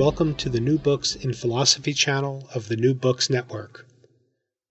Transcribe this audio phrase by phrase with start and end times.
[0.00, 3.86] Welcome to the New Books in Philosophy channel of the New Books Network.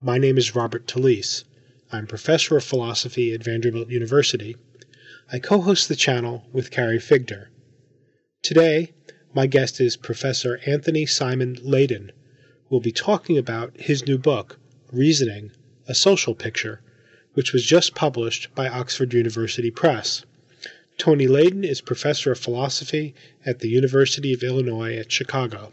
[0.02, 1.44] My name is Robert Talisse.
[1.92, 4.56] I'm professor of philosophy at Vanderbilt University.
[5.30, 7.46] I co host the channel with Carrie Figdor.
[8.42, 8.92] Today,
[9.32, 12.10] my guest is Professor Anthony Simon Laden,
[12.64, 14.58] who will be talking about his new book,
[14.90, 15.52] Reasoning
[15.86, 16.82] A Social Picture,
[17.34, 20.24] which was just published by Oxford University Press.
[21.00, 23.14] Tony Laden is professor of philosophy
[23.46, 25.72] at the University of Illinois at Chicago.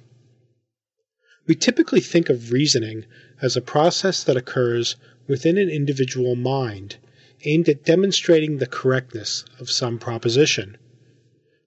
[1.45, 3.03] We typically think of reasoning
[3.41, 4.95] as a process that occurs
[5.27, 6.95] within an individual mind
[7.43, 10.77] aimed at demonstrating the correctness of some proposition.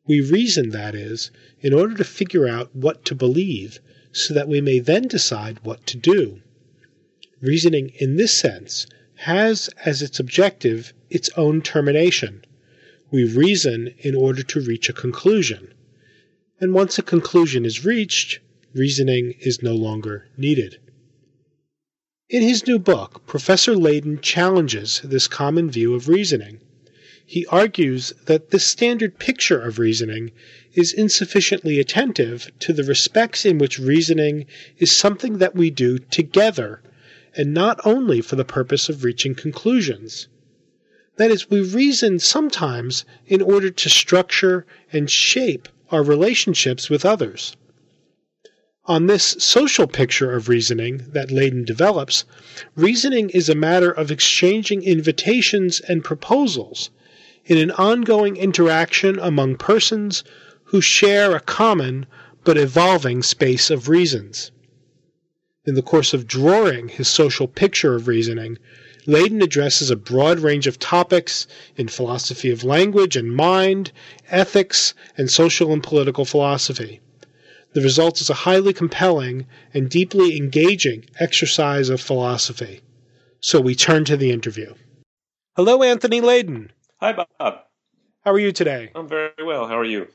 [0.07, 3.79] We reason, that is, in order to figure out what to believe
[4.11, 6.41] so that we may then decide what to do.
[7.43, 12.43] Reasoning, in this sense, has as its objective its own termination
[13.11, 15.75] we reason in order to reach a conclusion.
[16.61, 18.41] And once a conclusion is reached,
[18.75, 20.79] reasoning is no longer needed.
[22.29, 26.61] In his new book, Professor Laden challenges this common view of reasoning.
[27.27, 30.31] He argues that this standard picture of reasoning
[30.75, 34.47] is insufficiently attentive to the respects in which reasoning
[34.79, 36.83] is something that we do together
[37.37, 40.29] and not only for the purpose of reaching conclusions.
[41.21, 47.55] That is, we reason sometimes in order to structure and shape our relationships with others.
[48.87, 52.25] On this social picture of reasoning that Laden develops,
[52.75, 56.89] reasoning is a matter of exchanging invitations and proposals
[57.45, 60.25] in an ongoing interaction among persons
[60.73, 62.07] who share a common
[62.45, 64.53] but evolving space of reasons.
[65.67, 68.57] In the course of drawing his social picture of reasoning,
[69.11, 73.91] Laden addresses a broad range of topics in philosophy of language and mind,
[74.29, 77.01] ethics, and social and political philosophy.
[77.73, 82.83] The result is a highly compelling and deeply engaging exercise of philosophy.
[83.41, 84.75] So we turn to the interview.
[85.57, 86.71] Hello, Anthony Laden.
[87.01, 87.27] Hi, Bob.
[88.25, 88.93] How are you today?
[88.95, 89.67] I'm very well.
[89.67, 90.07] How are you?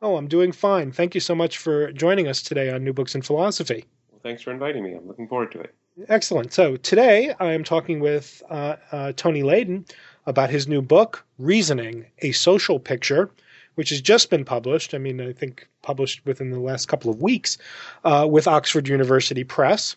[0.00, 0.92] Oh, I'm doing fine.
[0.92, 3.86] Thank you so much for joining us today on New Books in Philosophy.
[4.12, 4.92] Well, thanks for inviting me.
[4.92, 5.74] I'm looking forward to it.
[6.08, 6.52] Excellent.
[6.52, 9.84] So today I am talking with uh, uh, Tony Laden
[10.26, 13.30] about his new book, Reasoning, A Social Picture,
[13.76, 14.92] which has just been published.
[14.92, 17.58] I mean, I think published within the last couple of weeks
[18.04, 19.94] uh, with Oxford University Press.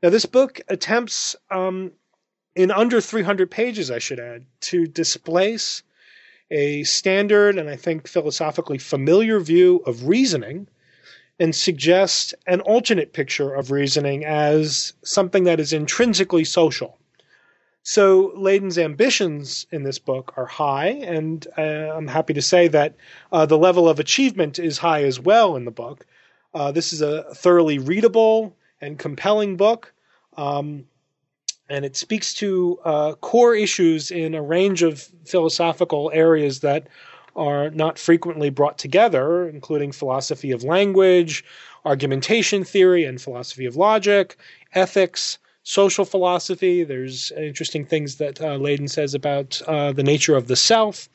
[0.00, 1.90] Now, this book attempts, um,
[2.54, 5.82] in under 300 pages, I should add, to displace
[6.52, 10.68] a standard and I think philosophically familiar view of reasoning
[11.38, 16.98] and suggest an alternate picture of reasoning as something that is intrinsically social.
[17.82, 22.96] So Laden's ambitions in this book are high, and uh, I'm happy to say that
[23.30, 26.04] uh, the level of achievement is high as well in the book.
[26.52, 29.92] Uh, this is a thoroughly readable and compelling book,
[30.36, 30.84] um,
[31.68, 36.88] and it speaks to uh, core issues in a range of philosophical areas that
[37.36, 41.44] are not frequently brought together, including philosophy of language,
[41.84, 44.36] argumentation theory, and philosophy of logic,
[44.74, 46.82] ethics, social philosophy.
[46.82, 51.08] There's interesting things that uh, Laden says about uh, the nature of the self,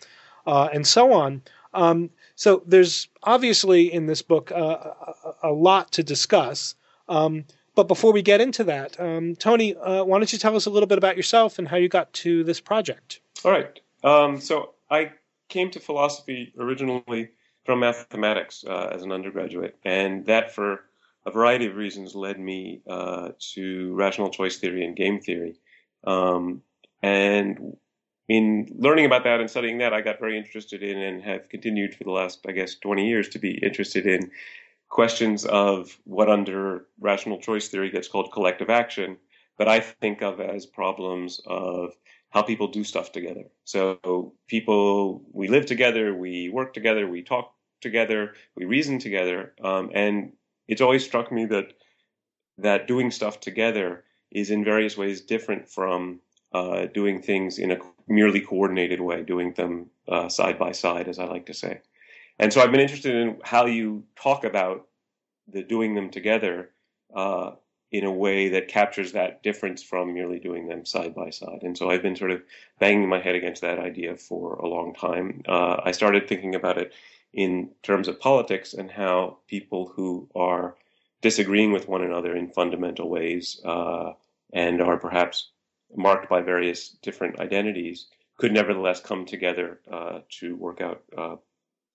[0.45, 1.41] uh, and so on.
[1.73, 4.55] Um, so there's obviously in this book uh,
[5.43, 6.75] a, a, lot to discuss.
[7.07, 7.45] Um,
[7.75, 10.69] but before we get into that, um, Tony, uh, why don't you tell us a
[10.69, 13.21] little bit about yourself and how you got to this project?
[13.45, 13.79] All right.
[14.03, 15.11] Um, so I
[15.51, 17.29] came to philosophy originally
[17.65, 20.85] from mathematics uh, as an undergraduate, and that for
[21.27, 25.59] a variety of reasons led me uh, to rational choice theory and game theory.
[26.03, 26.63] Um,
[27.03, 27.77] and
[28.27, 31.93] in learning about that and studying that, I got very interested in and have continued
[31.93, 34.31] for the last, I guess, 20 years to be interested in
[34.89, 39.17] questions of what under rational choice theory gets called collective action,
[39.57, 41.93] but I think of as problems of
[42.31, 43.43] how people do stuff together.
[43.65, 49.91] So people, we live together, we work together, we talk together, we reason together, um,
[49.93, 50.33] and
[50.67, 51.73] it's always struck me that
[52.57, 56.19] that doing stuff together is in various ways different from
[56.53, 61.19] uh, doing things in a merely coordinated way, doing them uh, side by side, as
[61.19, 61.81] I like to say.
[62.39, 64.87] And so I've been interested in how you talk about
[65.47, 66.71] the doing them together
[67.13, 67.51] uh,
[67.91, 71.59] in a way that captures that difference from merely doing them side by side.
[71.63, 72.41] And so I've been sort of
[72.79, 75.43] banging my head against that idea for a long time.
[75.45, 76.93] Uh, I started thinking about it
[77.33, 80.75] in terms of politics and how people who are
[81.21, 84.13] disagreeing with one another in fundamental ways uh,
[84.53, 85.51] and are perhaps
[85.95, 91.35] marked by various different identities could nevertheless come together uh, to work out uh,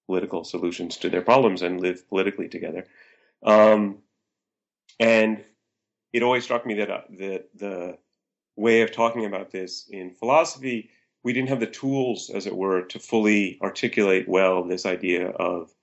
[0.06, 2.86] political solutions to their problems and live politically together.
[3.42, 3.98] Um,
[5.00, 5.44] and
[6.12, 7.98] it always struck me that uh, the, the
[8.56, 10.90] way of talking about this in philosophy,
[11.22, 15.74] we didn't have the tools, as it were, to fully articulate well this idea of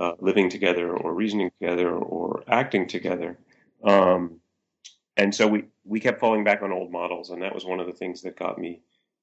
[0.00, 3.38] uh, living together or reasoning together or acting together.
[3.84, 4.40] Um,
[5.16, 7.86] and so we, we kept falling back on old models, and that was one of
[7.86, 8.80] the things that got me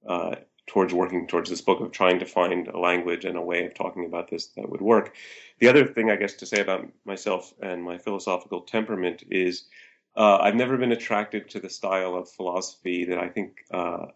[0.08, 0.36] uh,
[0.68, 3.74] towards working towards this book of trying to find a language and a way of
[3.74, 5.16] talking about this that would work.
[5.60, 9.64] The other thing, I guess, to say about myself and my philosophical temperament is
[10.20, 14.08] uh, I've never been attracted to the style of philosophy that I think uh,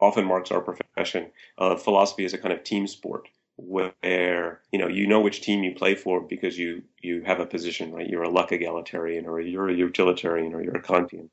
[0.00, 1.30] often marks our profession.
[1.58, 5.62] Uh, philosophy is a kind of team sport where you know you know which team
[5.62, 8.08] you play for because you you have a position right?
[8.08, 11.28] You're a luck egalitarian or you're a utilitarian or you're a kantian.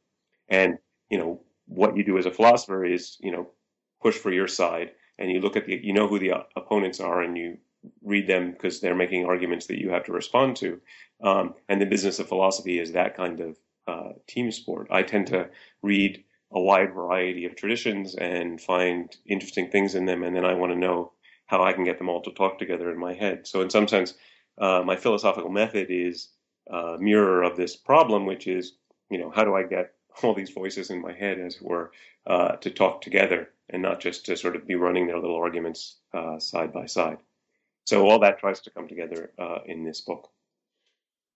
[0.49, 0.77] And
[1.09, 3.47] you know what you do as a philosopher is you know
[4.01, 7.21] push for your side and you look at the you know who the opponents are
[7.21, 7.57] and you
[8.03, 10.81] read them because they're making arguments that you have to respond to.
[11.23, 13.57] Um, and the business of philosophy is that kind of
[13.87, 15.49] uh, team sport i tend to
[15.81, 20.53] read a wide variety of traditions and find interesting things in them and then i
[20.53, 21.11] want to know
[21.47, 23.47] how I can get them all to talk together in my head.
[23.47, 24.13] So in some sense,
[24.57, 26.29] uh, my philosophical method is
[26.69, 28.73] a mirror of this problem, which is,
[29.09, 31.91] you know, how do I get all these voices in my head, as it were,
[32.27, 35.97] uh, to talk together and not just to sort of be running their little arguments
[36.13, 37.17] uh, side by side.
[37.85, 40.29] So all that tries to come together uh, in this book.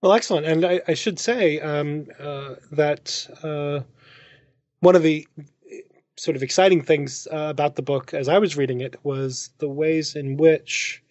[0.02, 0.48] Well, excellent.
[0.48, 3.82] And I, I should say um, uh, that uh,
[4.80, 5.28] one of the
[6.18, 9.70] sort of exciting things uh, about the book as I was reading it was the
[9.70, 11.04] ways in which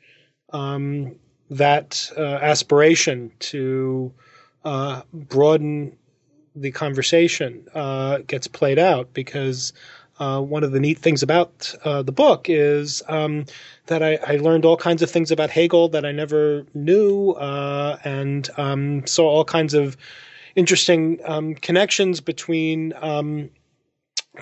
[0.52, 1.16] um,
[1.50, 4.12] that uh, aspiration to
[4.64, 5.96] uh, broaden
[6.54, 9.72] the conversation uh, gets played out because
[10.20, 13.44] uh, one of the neat things about uh, the book is um,
[13.86, 18.48] that I, I, learned all kinds of things about Hegel that I never knew and
[18.56, 19.96] um, saw all kinds of
[20.56, 23.50] interesting um, connections between um,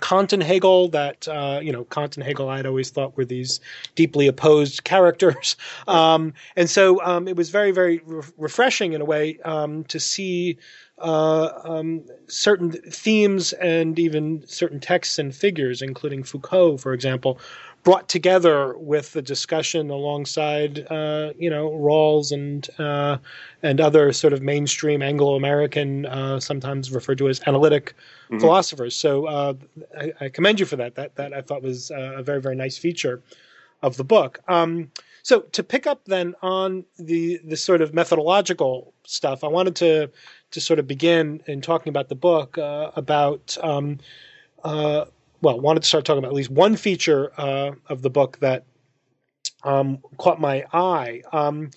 [0.01, 3.61] Kant and Hegel that uh, you know Kant and Hegel I'd always thought were these
[3.95, 9.05] deeply opposed characters, um, and so um, it was very very re- refreshing in a
[9.05, 10.59] way um, to see
[11.01, 17.39] uh, um, certain themes and even certain texts and figures, including Foucault, for example,
[17.85, 23.19] brought together with the discussion alongside, uh, you know, Rawls and uh,
[23.63, 27.95] and other sort of mainstream Anglo-American, uh, sometimes referred to as analytic
[28.31, 28.41] mm-hmm.
[28.41, 28.95] philosophers.
[28.95, 29.55] So uh,
[29.97, 30.97] I, I, commend you for that.
[30.97, 33.23] That that I thought was a very very nice feature
[33.83, 34.41] of the book.
[34.49, 34.91] Um,
[35.23, 40.11] so to pick up then on the the sort of methodological stuff, I wanted to
[40.51, 43.57] to sort of begin in talking about the book uh, about.
[43.63, 43.99] Um,
[45.41, 48.65] well, wanted to start talking about at least one feature uh, of the book that
[49.63, 51.23] um, caught my eye.
[51.33, 51.71] Um,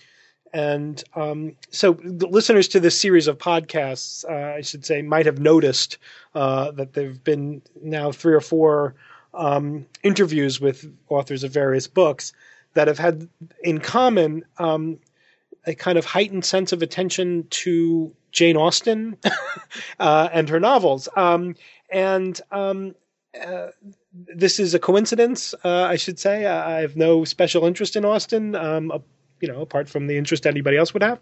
[0.54, 5.40] and um, so, listeners to this series of podcasts, uh, I should say, might have
[5.40, 5.98] noticed
[6.36, 8.96] uh, that there have been now three or four
[9.34, 12.34] um, interviews with authors of various books
[12.74, 13.30] that have had
[13.64, 15.00] in common um,
[15.66, 19.18] a kind of heightened sense of attention to Jane Austen
[20.00, 21.08] uh, and her novels.
[21.16, 21.56] Um,
[21.90, 22.96] and um,
[23.40, 23.68] uh,
[24.14, 26.46] this is a coincidence, uh, I should say.
[26.46, 28.92] I have no special interest in Austen, um,
[29.40, 31.20] you know, apart from the interest anybody else would have.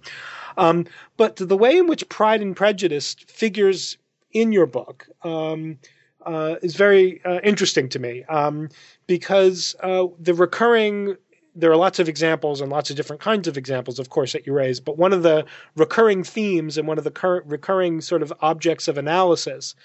[0.57, 0.85] Um,
[1.17, 3.97] but the way in which Pride and Prejudice figures
[4.31, 5.77] in your book um,
[6.25, 8.69] uh, is very uh, interesting to me um,
[9.07, 11.15] because uh, the recurring
[11.59, 14.47] there are lots of examples and lots of different kinds of examples, of course, that
[14.47, 14.79] you raise.
[14.79, 18.87] But one of the recurring themes and one of the cur- recurring sort of objects
[18.87, 19.75] of analysis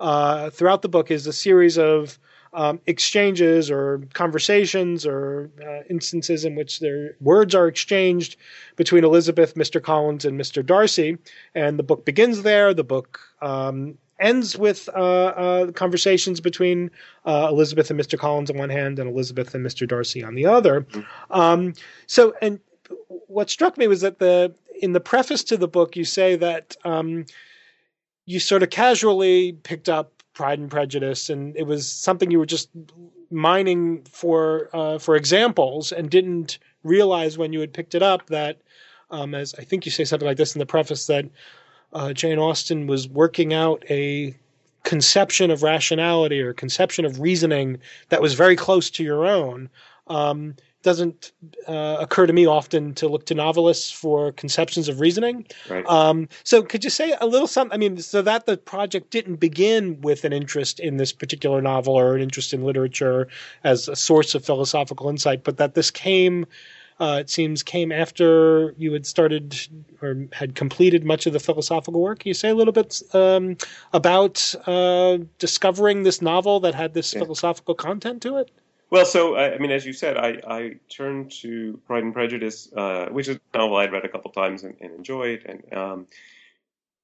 [0.00, 2.18] uh, throughout the book is a series of
[2.52, 8.36] um, exchanges or conversations or uh, instances in which their words are exchanged
[8.76, 9.82] between Elizabeth, Mr.
[9.82, 10.64] Collins, and Mr.
[10.64, 11.18] Darcy.
[11.54, 12.72] And the book begins there.
[12.72, 16.90] The book um, ends with uh, uh, conversations between
[17.24, 18.18] uh, Elizabeth and Mr.
[18.18, 19.86] Collins on one hand and Elizabeth and Mr.
[19.86, 20.86] Darcy on the other.
[21.30, 21.74] Um,
[22.06, 22.60] so, and
[23.26, 26.76] what struck me was that the in the preface to the book, you say that
[26.84, 27.26] um,
[28.26, 32.46] you sort of casually picked up Pride and Prejudice, and it was something you were
[32.46, 32.68] just
[33.30, 38.60] mining for uh, for examples, and didn't realize when you had picked it up that,
[39.10, 41.24] um, as I think you say something like this in the preface, that
[41.94, 44.34] uh, Jane Austen was working out a
[44.82, 47.78] conception of rationality or conception of reasoning
[48.10, 49.70] that was very close to your own.
[50.08, 51.32] Um, doesn't
[51.66, 55.46] uh, occur to me often to look to novelists for conceptions of reasoning.
[55.68, 55.84] Right.
[55.86, 57.74] Um, so, could you say a little something?
[57.74, 61.98] I mean, so that the project didn't begin with an interest in this particular novel
[61.98, 63.26] or an interest in literature
[63.64, 66.46] as a source of philosophical insight, but that this came.
[67.00, 69.56] Uh, it seems came after you had started
[70.00, 72.20] or had completed much of the philosophical work.
[72.20, 73.56] Can you say a little bit um,
[73.92, 77.20] about uh, discovering this novel that had this yeah.
[77.20, 78.50] philosophical content to it?
[78.90, 83.06] Well, so I mean, as you said, I, I turned to Pride and Prejudice, uh,
[83.10, 86.06] which is a novel I'd read a couple times and, and enjoyed, and um,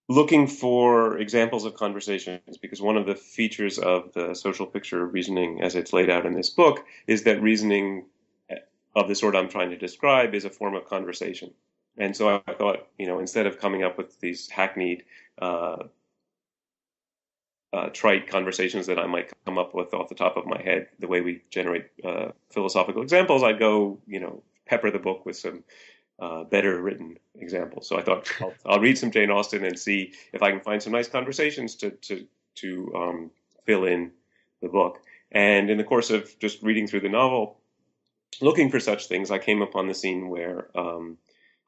[0.08, 5.14] looking for examples of conversations because one of the features of the social picture of
[5.14, 8.04] reasoning, as it's laid out in this book, is that reasoning
[8.94, 11.52] of the sort I'm trying to describe is a form of conversation.
[11.96, 15.04] And so I thought, you know, instead of coming up with these hackneyed
[15.40, 15.84] uh,
[17.72, 20.88] uh, trite conversations that I might come up with off the top of my head,
[20.98, 25.36] the way we generate uh, philosophical examples, I'd go, you know, pepper the book with
[25.36, 25.62] some
[26.18, 27.88] uh, better written examples.
[27.88, 30.82] So I thought I'll, I'll, read some Jane Austen and see if I can find
[30.82, 33.30] some nice conversations to to to um,
[33.64, 34.12] fill in
[34.60, 35.00] the book.
[35.32, 37.59] And in the course of just reading through the novel,
[38.40, 41.18] looking for such things, I came upon the scene where um,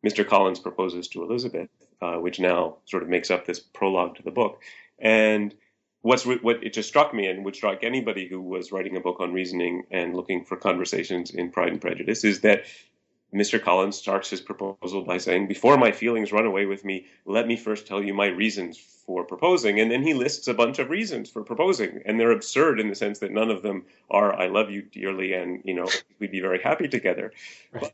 [0.06, 0.26] Mr.
[0.26, 1.68] Collins proposes to Elizabeth,
[2.00, 4.62] uh, which now sort of makes up this prologue to the book.
[4.98, 5.54] And
[6.02, 9.20] what's what it just struck me and would strike anybody who was writing a book
[9.20, 12.64] on reasoning and looking for conversations in Pride and Prejudice is that
[13.34, 13.62] Mr.
[13.62, 17.56] Collins starts his proposal by saying, Before my feelings run away with me, let me
[17.56, 19.80] first tell you my reasons for proposing.
[19.80, 22.02] And then he lists a bunch of reasons for proposing.
[22.04, 25.32] And they're absurd in the sense that none of them are, I love you dearly
[25.32, 27.32] and, you know, we'd be very happy together.
[27.72, 27.82] Right.
[27.82, 27.92] But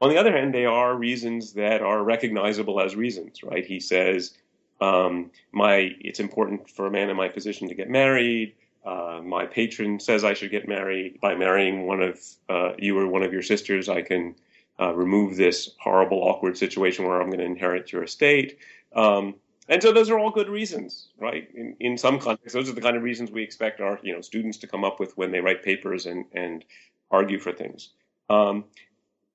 [0.00, 3.64] on the other hand, they are reasons that are recognizable as reasons, right?
[3.64, 4.34] He says,
[4.80, 8.54] um, my it's important for a man in my position to get married.
[8.84, 11.20] Uh, my patron says I should get married.
[11.20, 14.34] By marrying one of uh, you or one of your sisters, I can
[14.80, 18.58] uh, remove this horrible, awkward situation where I'm going to inherit your estate.
[18.94, 19.34] Um,
[19.68, 21.48] and so those are all good reasons, right?
[21.54, 24.20] In, in some contexts, those are the kind of reasons we expect our you know
[24.20, 26.64] students to come up with when they write papers and and
[27.10, 27.90] argue for things.
[28.28, 28.64] Um,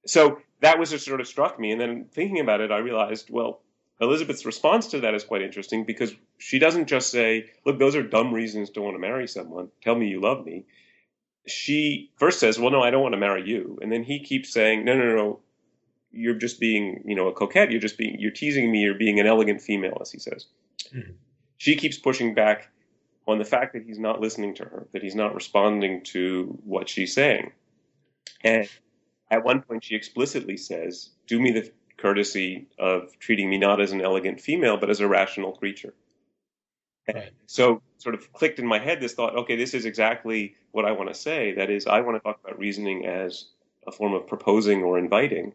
[0.05, 1.71] so that was what sort of struck me.
[1.71, 3.61] And then thinking about it, I realized, well,
[4.01, 8.03] Elizabeth's response to that is quite interesting because she doesn't just say, look, those are
[8.03, 9.69] dumb reasons to want to marry someone.
[9.81, 10.65] Tell me you love me.
[11.47, 13.79] She first says, well, no, I don't want to marry you.
[13.81, 15.39] And then he keeps saying, no, no, no,
[16.11, 17.71] you're just being, you know, a coquette.
[17.71, 18.81] You're just being, you're teasing me.
[18.81, 20.45] You're being an elegant female, as he says.
[20.93, 21.13] Mm-hmm.
[21.57, 22.69] She keeps pushing back
[23.27, 26.89] on the fact that he's not listening to her, that he's not responding to what
[26.89, 27.51] she's saying.
[28.43, 28.67] And
[29.29, 33.91] at one point, she explicitly says, do me the courtesy of treating me not as
[33.91, 35.93] an elegant female, but as a rational creature.
[37.15, 37.31] Right.
[37.45, 40.91] So, sort of clicked in my head this thought okay, this is exactly what I
[40.91, 41.53] want to say.
[41.53, 43.45] That is, I want to talk about reasoning as
[43.87, 45.53] a form of proposing or inviting.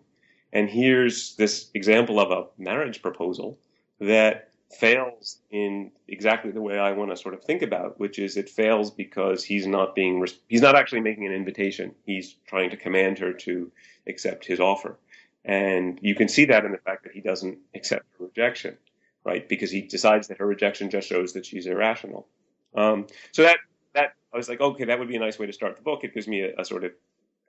[0.52, 3.58] And here's this example of a marriage proposal
[4.00, 8.36] that fails in exactly the way I want to sort of think about, which is
[8.36, 11.94] it fails because he's not being he's not actually making an invitation.
[12.04, 13.70] He's trying to command her to
[14.06, 14.98] accept his offer.
[15.44, 18.76] And you can see that in the fact that he doesn't accept her rejection,
[19.24, 19.48] right?
[19.48, 22.26] Because he decides that her rejection just shows that she's irrational.
[22.74, 23.58] Um, so that
[23.94, 26.04] that I was like, okay, that would be a nice way to start the book.
[26.04, 26.92] It gives me a, a sort of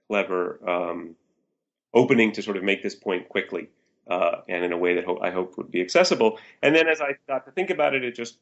[0.07, 1.15] clever um,
[1.93, 3.69] opening to sort of make this point quickly
[4.07, 6.39] uh, and in a way that ho- I hope would be accessible.
[6.61, 8.37] And then as I got to think about it, it just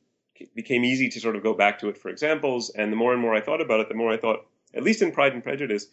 [0.56, 2.70] became easy to sort of go back to it for examples.
[2.72, 5.02] And the more and more I thought about it, the more I thought, at least
[5.02, 5.88] in Pride and Prejudice,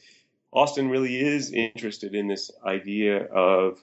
[0.52, 3.78] Austen really is interested in this idea of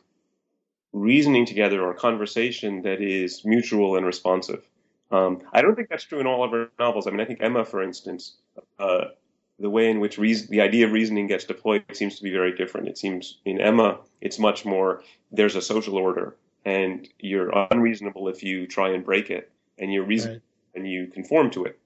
[0.94, 4.68] reasoning together or conversation that is mutual and responsive.
[5.12, 7.08] Um, I don't think that's true in all of her novels.
[7.08, 8.36] I mean, I think Emma, for instance,
[8.80, 9.06] uh,
[9.60, 12.56] the way in which reason, the idea of reasoning gets deployed seems to be very
[12.56, 12.88] different.
[12.88, 18.44] It seems in Emma, it's much more there's a social order, and you're unreasonable if
[18.44, 20.42] you try and break it, and you're reasonable
[20.76, 20.82] right.
[20.82, 21.80] and you conform to it.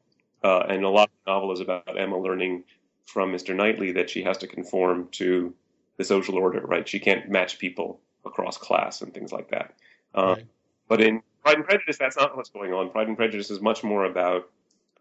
[0.43, 2.63] Uh, and a lot of the novel is about Emma learning
[3.05, 3.55] from Mr.
[3.55, 5.53] Knightley that she has to conform to
[5.97, 6.87] the social order, right?
[6.87, 9.73] She can't match people across class and things like that.
[10.13, 10.45] Um, right.
[10.87, 12.89] But in Pride and Prejudice, that's not what's going on.
[12.89, 14.49] Pride and Prejudice is much more about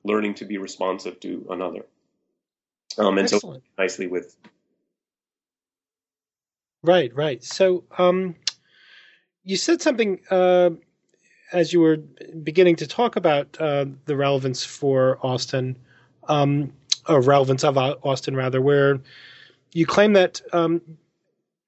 [0.05, 1.85] learning to be responsive to another.
[2.99, 3.63] Um, and Excellent.
[3.63, 4.37] so nicely with.
[6.83, 7.43] Right, right.
[7.45, 8.37] So um,
[9.45, 10.71] you said something uh,
[11.53, 11.99] as you were
[12.43, 15.77] beginning to talk about uh, the relevance for Austen.
[16.29, 16.73] Um,
[17.09, 19.01] or relevance of Austen rather, where
[19.73, 20.81] you claim that um,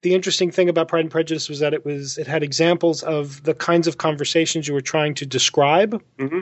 [0.03, 3.43] the interesting thing about Pride and Prejudice was that it was it had examples of
[3.43, 6.01] the kinds of conversations you were trying to describe.
[6.19, 6.41] Mm-hmm.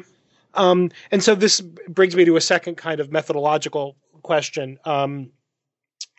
[0.56, 4.80] Um, and so this brings me to a second kind of methodological question.
[4.84, 5.30] Um,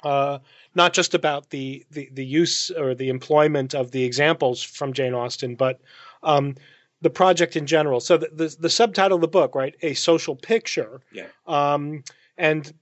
[0.04, 0.38] uh,
[0.74, 5.14] not just about the, the, the use or the employment of the examples from Jane
[5.14, 5.80] Austen, but
[6.22, 6.56] um,
[7.02, 8.00] the project in general.
[8.00, 11.00] So the, the, the subtitle of the book, right, a social picture.
[11.12, 11.26] Yeah.
[11.46, 12.04] Um,
[12.38, 12.72] and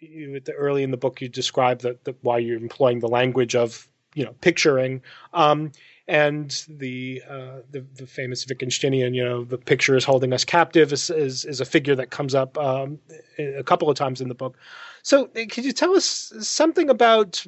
[0.00, 3.89] you, the, early in the book, you describe that why you're employing the language of
[4.14, 5.02] you know picturing.
[5.32, 5.72] Um,
[6.10, 10.92] and the, uh, the, the famous Wittgensteinian, you know, the picture is holding us captive
[10.92, 12.98] is is, is a figure that comes up um,
[13.38, 14.56] a couple of times in the book.
[15.02, 17.46] So, uh, could you tell us something about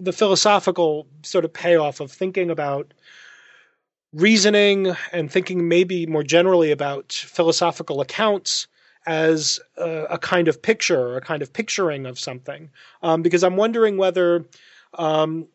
[0.00, 2.94] the philosophical sort of payoff of thinking about
[4.12, 8.68] reasoning and thinking maybe more generally about philosophical accounts
[9.06, 12.70] as a, a kind of picture a kind of picturing of something?
[13.02, 14.46] Um, because I'm wondering whether
[14.96, 15.48] um,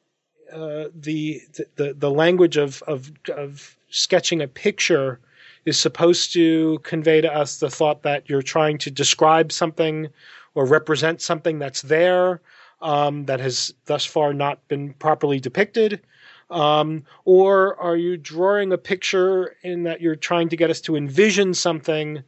[0.54, 1.42] uh, the,
[1.76, 5.20] the the language of, of of sketching a picture
[5.66, 10.08] is supposed to convey to us the thought that you're trying to describe something
[10.56, 12.42] or represent something that's there
[12.82, 16.02] um, that has thus far not been properly depicted?
[16.50, 20.96] Um, or are you drawing a picture in that you're trying to get us to
[20.96, 22.24] envision something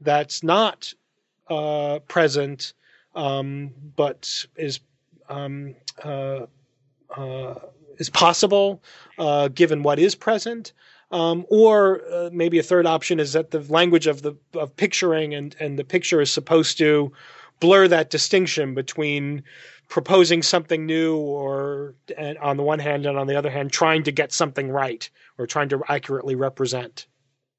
[0.00, 0.92] that's not
[1.48, 2.72] uh, present
[3.14, 4.80] um, but is
[5.28, 6.46] um, uh,
[7.98, 8.82] is possible
[9.18, 10.72] uh, given what is present.
[11.10, 15.34] Um, or uh, maybe a third option is that the language of the of picturing
[15.34, 17.12] and and the picture is supposed to
[17.60, 19.44] blur that distinction between
[19.88, 21.94] proposing something new or
[22.40, 25.08] on the one hand and on the other hand trying to get something right
[25.38, 27.06] or trying to accurately represent.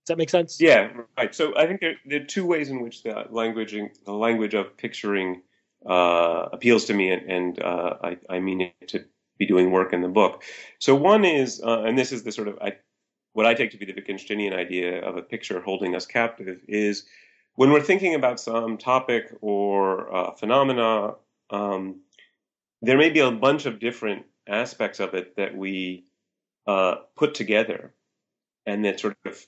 [0.05, 0.59] Does that make sense?
[0.59, 1.33] Yeah right.
[1.33, 3.75] So i think there, there are two ways in which the language
[4.05, 5.43] the language of picturing
[5.85, 9.05] uh, appeals to me and, and uh, I, I, mean it to
[9.37, 10.43] be doing work in the book.
[10.79, 12.73] So one is, uh, and this is the sort of I,
[13.33, 17.05] what I take to be the Wittgensteinian idea of a picture holding us captive is
[17.55, 21.15] when we're thinking about some topic or uh, phenomena,
[21.49, 22.01] um,
[22.81, 26.05] there may be a bunch of different aspects of it that we
[26.67, 27.93] uh, put together,
[28.65, 29.45] and that sort of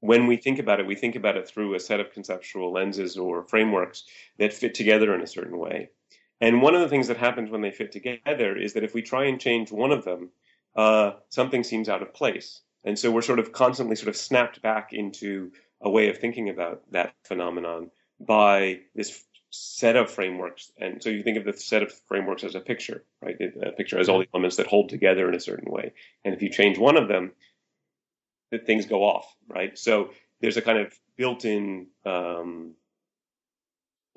[0.00, 3.18] when we think about it, we think about it through a set of conceptual lenses
[3.18, 4.04] or frameworks
[4.38, 5.90] that fit together in a certain way.
[6.40, 9.02] And one of the things that happens when they fit together is that if we
[9.02, 10.30] try and change one of them,
[10.74, 12.62] uh, something seems out of place.
[12.84, 16.48] And so we're sort of constantly sort of snapped back into a way of thinking
[16.48, 20.70] about that phenomenon by this set of frameworks.
[20.78, 23.36] And so you think of the set of frameworks as a picture, right?
[23.62, 25.92] A picture has all the elements that hold together in a certain way.
[26.24, 27.32] And if you change one of them,
[28.50, 29.76] the things go off, right?
[29.78, 32.74] So there's a kind of built-in um,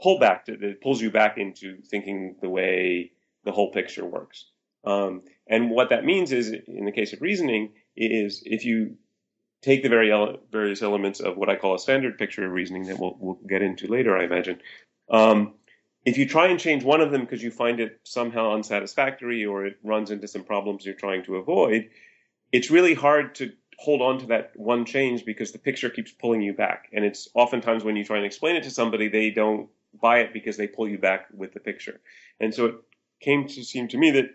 [0.03, 3.11] pullback that, that pulls you back into thinking the way
[3.43, 4.45] the whole picture works.
[4.85, 8.97] Um, and what that means is, in the case of reasoning, is if you
[9.61, 12.83] take the very ele- various elements of what I call a standard picture of reasoning
[12.87, 14.59] that we'll, we'll get into later, I imagine.
[15.09, 15.53] Um,
[16.05, 19.65] if you try and change one of them because you find it somehow unsatisfactory or
[19.65, 21.89] it runs into some problems you're trying to avoid,
[22.51, 26.41] it's really hard to hold on to that one change because the picture keeps pulling
[26.41, 26.89] you back.
[26.91, 29.69] And it's oftentimes when you try and explain it to somebody, they don't
[30.01, 31.99] buy it because they pull you back with the picture.
[32.39, 32.75] And so it
[33.21, 34.25] came to seem to me that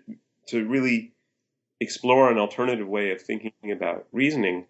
[0.48, 1.12] to really
[1.80, 4.66] explore an alternative way of thinking about reasoning,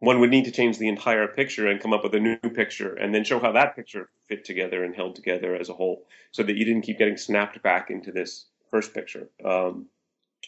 [0.00, 2.94] one would need to change the entire picture and come up with a new picture
[2.94, 6.42] and then show how that picture fit together and held together as a whole so
[6.42, 9.28] that you didn't keep getting snapped back into this first picture.
[9.44, 9.86] Um,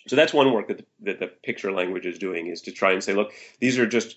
[0.06, 2.92] so that's one work that the, that the picture language is doing is to try
[2.92, 4.16] and say, look, these are just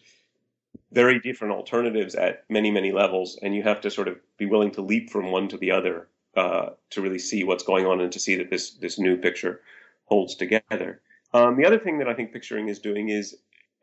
[0.93, 4.71] very different alternatives at many, many levels, and you have to sort of be willing
[4.71, 8.11] to leap from one to the other uh, to really see what's going on and
[8.11, 9.61] to see that this this new picture
[10.05, 11.01] holds together.
[11.33, 13.35] Um, the other thing that I think picturing is doing is,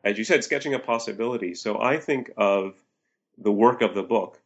[0.03, 1.53] as you said, sketching a possibility.
[1.53, 2.75] So I think of
[3.37, 4.39] the work of the book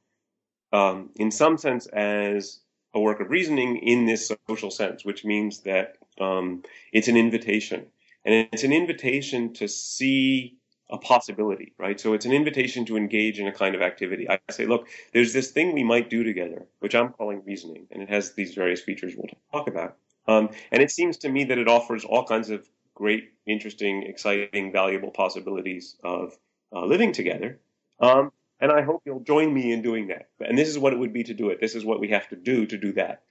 [0.74, 2.60] um, in some sense as
[2.94, 7.86] a work of reasoning in this social sense, which means that um, it's an invitation.
[8.24, 10.58] And it's an invitation to see
[10.90, 12.00] a possibility, right?
[12.00, 14.30] So it's an invitation to engage in a kind of activity.
[14.30, 18.04] I say, look, there's this thing we might do together, which I'm calling reasoning, and
[18.04, 19.98] it has these various features we'll talk about.
[20.28, 24.72] Um, and it seems to me that it offers all kinds of great, interesting, exciting,
[24.72, 26.38] valuable possibilities of
[26.74, 27.60] uh, living together.
[28.00, 30.30] Um, and I hope you'll join me in doing that.
[30.40, 31.60] And this is what it would be to do it.
[31.60, 33.24] This is what we have to do to do that.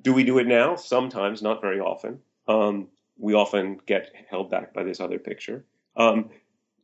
[0.00, 0.76] Do we do it now?
[0.76, 2.20] Sometimes, not very often.
[2.46, 5.64] Um, we often get held back by this other picture.
[5.96, 6.30] Um,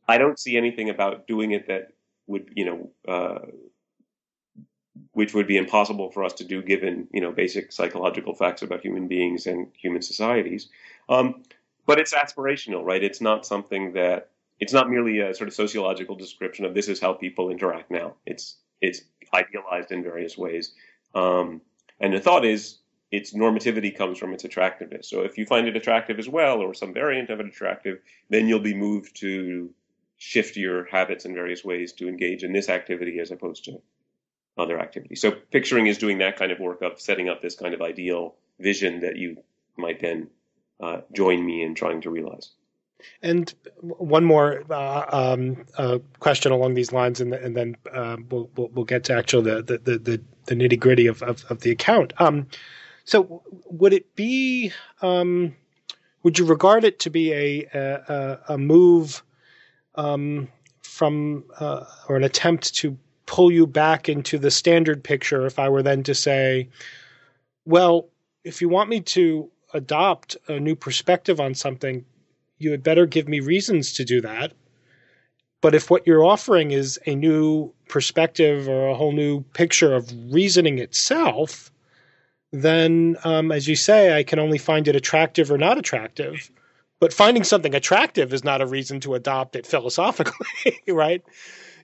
[0.07, 1.89] I don't see anything about doing it that
[2.27, 3.39] would, you know, uh,
[5.11, 8.81] which would be impossible for us to do given, you know, basic psychological facts about
[8.81, 10.69] human beings and human societies.
[11.09, 11.43] Um,
[11.85, 13.03] but it's aspirational, right?
[13.03, 16.99] It's not something that it's not merely a sort of sociological description of this is
[16.99, 18.15] how people interact now.
[18.25, 19.01] It's it's
[19.33, 20.73] idealized in various ways,
[21.13, 21.61] um,
[21.99, 22.79] and the thought is
[23.11, 25.09] its normativity comes from its attractiveness.
[25.09, 28.47] So if you find it attractive as well, or some variant of it attractive, then
[28.47, 29.69] you'll be moved to
[30.17, 33.81] shift your habits in various ways to engage in this activity as opposed to
[34.57, 35.21] other activities.
[35.21, 38.35] So picturing is doing that kind of work of setting up this kind of ideal
[38.59, 39.37] vision that you
[39.77, 40.29] might then
[40.79, 42.51] uh, join me in trying to realize.
[43.21, 48.49] And one more uh, um, uh, question along these lines, and, and then um, we'll,
[48.55, 51.71] we'll, we'll get to actually the the, the, the nitty gritty of, of, of, the
[51.71, 52.13] account.
[52.19, 52.47] Um,
[53.03, 54.71] so, would it be?
[55.01, 55.55] Um,
[56.23, 59.23] would you regard it to be a a, a move
[59.97, 60.47] um,
[60.83, 65.45] from uh, or an attempt to pull you back into the standard picture?
[65.45, 66.69] If I were then to say,
[67.65, 68.09] well,
[68.43, 72.05] if you want me to adopt a new perspective on something,
[72.57, 74.53] you had better give me reasons to do that.
[75.61, 80.13] But if what you're offering is a new perspective or a whole new picture of
[80.31, 81.71] reasoning itself,
[82.51, 86.51] then, um, as you say, I can only find it attractive or not attractive.
[86.99, 90.47] But finding something attractive is not a reason to adopt it philosophically,
[90.87, 91.21] right?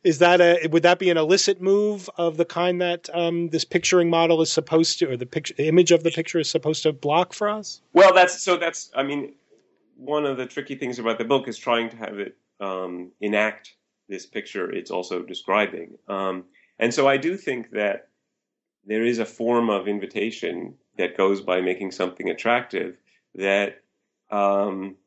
[0.04, 3.66] Is that a would that be an illicit move of the kind that um, this
[3.66, 6.94] picturing model is supposed to, or the picture image of the picture is supposed to
[6.94, 7.82] block for us?
[7.94, 8.58] Well, that's so.
[8.58, 9.34] That's I mean,
[9.96, 13.76] one of the tricky things about the book is trying to have it um, enact
[14.10, 15.98] this picture it's also describing.
[16.08, 16.46] Um,
[16.80, 18.10] and so I do think that
[18.86, 22.98] there is a form of invitation that goes by making something attractive
[23.36, 23.82] that
[24.32, 24.98] um,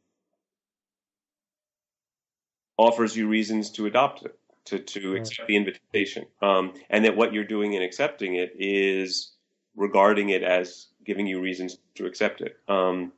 [2.76, 6.26] offers you reasons to adopt it, to, to accept the invitation.
[6.42, 9.32] Um, and that what you're doing in accepting it is
[9.76, 12.56] regarding it as giving you reasons to accept it.
[12.68, 13.12] Um,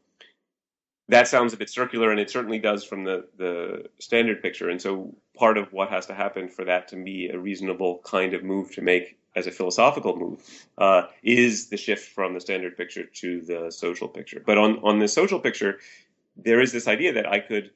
[1.08, 4.68] that sounds a bit circular, and it certainly does from the, the standard picture.
[4.68, 8.34] And so part of what has to happen for that to be a reasonable kind
[8.34, 12.76] of move to make as a philosophical move uh, is the shift from the standard
[12.76, 14.42] picture to the social picture.
[14.44, 15.78] But on, on the social picture,
[16.36, 17.70] there is this idea that I could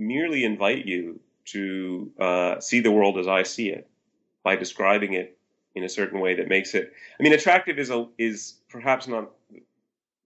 [0.00, 3.88] merely invite you to uh, see the world as I see it
[4.42, 5.36] by describing it
[5.74, 6.92] in a certain way that makes it.
[7.18, 9.30] I mean, attractive is a, is perhaps not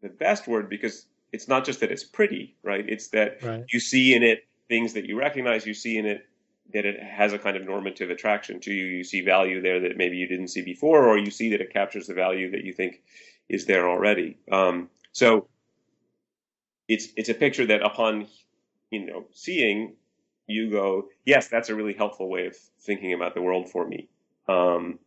[0.03, 2.85] the best word because it's not just that it's pretty, right?
[2.89, 3.65] It's that right.
[3.73, 5.67] you see in it things that you recognize.
[5.67, 6.27] You see in it
[6.73, 8.87] that it has a kind of normative attraction to you.
[8.87, 11.73] You see value there that maybe you didn't see before, or you see that it
[11.73, 13.03] captures the value that you think
[13.49, 14.39] is there already.
[14.51, 15.49] Um, so
[16.89, 18.29] it's it's a picture that upon
[18.95, 19.95] you know seeing
[20.47, 24.09] you go, yes, that's a really helpful way of thinking about the world for me.
[24.49, 24.99] Um,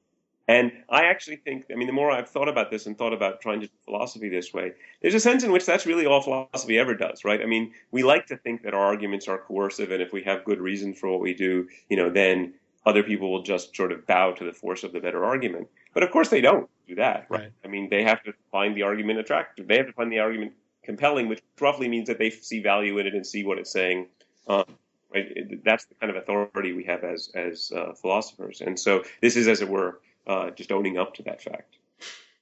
[0.48, 3.42] and I actually think, I mean, the more I've thought about this and thought about
[3.42, 4.72] trying to do philosophy this way,
[5.02, 7.42] there's a sense in which that's really all philosophy ever does, right?
[7.42, 10.46] I mean, we like to think that our arguments are coercive, and if we have
[10.46, 12.54] good reason for what we do, you know, then
[12.86, 15.68] other people will just sort of bow to the force of the better argument.
[15.94, 17.42] But of course, they don't do that, right?
[17.42, 17.52] right.
[17.66, 19.68] I mean, they have to find the argument attractive.
[19.68, 20.54] They have to find the argument
[20.88, 24.08] compelling, which roughly means that they see value in it and see what it's saying.
[24.48, 24.66] Um,
[25.14, 25.64] right?
[25.64, 29.48] That's the kind of authority we have as as uh, philosophers, and so this is,
[29.48, 31.76] as it were, uh, just owning up to that fact.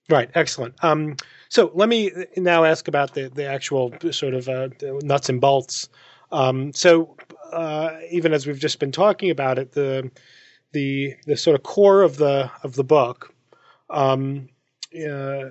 [0.08, 0.76] Right, excellent.
[0.84, 1.18] Um,
[1.50, 4.70] so let me now ask about the, the actual sort of uh,
[5.02, 5.90] nuts and bolts.
[6.32, 7.18] Um, so
[7.52, 10.12] uh, even as we've just been talking about it, the
[10.74, 13.34] the the sort of core of the of the book
[13.90, 14.50] um,
[14.96, 15.50] uh,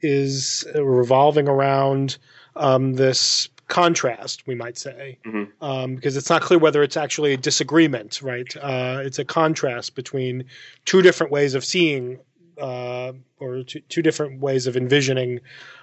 [0.00, 2.18] is revolving around
[2.56, 5.44] um, this contrast, we might say, mm-hmm.
[5.62, 8.56] um, because it's not clear whether it's actually a disagreement, right?
[8.56, 10.44] Uh, it's a contrast between
[10.84, 12.18] two different ways of seeing
[12.58, 15.40] uh, or two, two, different ways of envisioning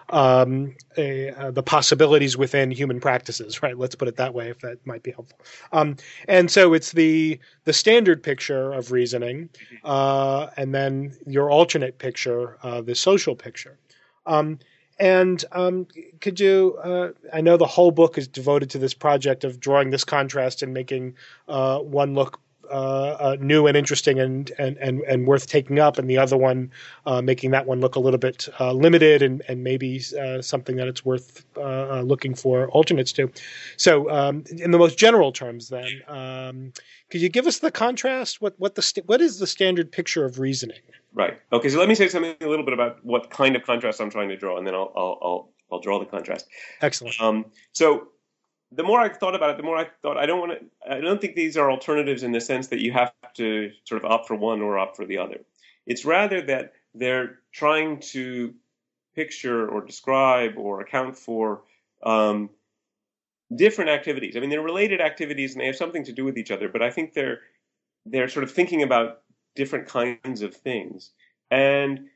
[0.10, 3.78] um, a, uh, the possibilities within human practices, right?
[3.78, 5.39] Let's put it that way, if that might be helpful.
[5.71, 5.95] Um,
[6.28, 9.49] and so it's the the standard picture of reasoning,
[9.84, 13.78] uh, and then your alternate picture, uh, the social picture.
[14.26, 14.60] Um,
[14.98, 15.88] and um,
[16.22, 16.78] could you?
[16.82, 20.64] Uh, I know the whole book is devoted to this project of drawing this contrast
[20.64, 21.16] and making
[21.50, 22.40] uh, one look
[22.71, 26.38] uh, uh new and interesting and, and, and, and worth taking up, and the other
[26.38, 26.71] one
[27.06, 29.99] uh, making that one look a little bit uh, limited and, and maybe
[30.41, 33.32] something that it's worth looking for alternates to.
[33.78, 36.73] So, um, in the most general terms, then, um,
[37.10, 38.41] could you give us the contrast?
[38.41, 40.80] What what the st- what is the standard picture of reasoning?
[41.13, 41.39] Right.
[41.51, 41.69] Okay.
[41.69, 44.30] So let me say something a little bit about what kind of contrast I'm trying
[44.30, 46.47] to draw, and then I'll I'll I'll, I'll draw the contrast.
[46.82, 47.19] Excellent.
[47.21, 48.10] Um, so
[48.71, 50.91] the more I thought about it, the more I thought I don't want to.
[50.91, 54.12] I don't think these are alternatives in the sense that you have to sort of
[54.12, 55.41] opt for one or opt for the other.
[55.86, 58.54] It's rather that they're trying to
[59.15, 61.62] picture or describe or account for
[62.04, 62.49] um,
[63.56, 64.36] different activities.
[64.36, 66.82] I mean, they're related activities and they have something to do with each other, but
[66.82, 67.39] I think they're
[68.06, 69.21] they're sort of thinking about
[69.56, 71.12] different kinds of things,
[71.49, 72.08] and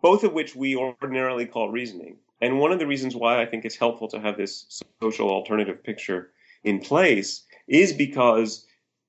[0.00, 2.16] both of which we ordinarily call reasoning.
[2.40, 5.82] And one of the reasons why I think it's helpful to have this social alternative
[5.84, 6.30] picture
[6.64, 8.66] in place is because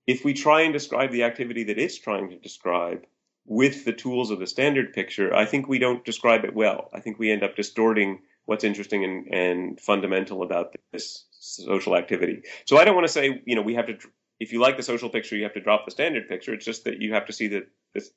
[0.07, 3.05] if we try and describe the activity that it's trying to describe
[3.45, 6.89] with the tools of the standard picture, I think we don't describe it well.
[6.93, 12.43] I think we end up distorting what's interesting and, and fundamental about this social activity.
[12.65, 13.97] So I don't want to say, you know, we have to,
[14.39, 16.53] if you like the social picture, you have to drop the standard picture.
[16.53, 18.11] It's just that you have to see that this.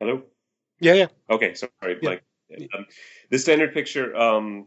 [0.00, 0.22] Hello?
[0.80, 1.06] Yeah, yeah.
[1.30, 1.98] Okay, sorry.
[2.02, 2.08] Yeah.
[2.10, 2.24] Like,
[2.74, 2.86] um,
[3.30, 4.66] the standard picture, um,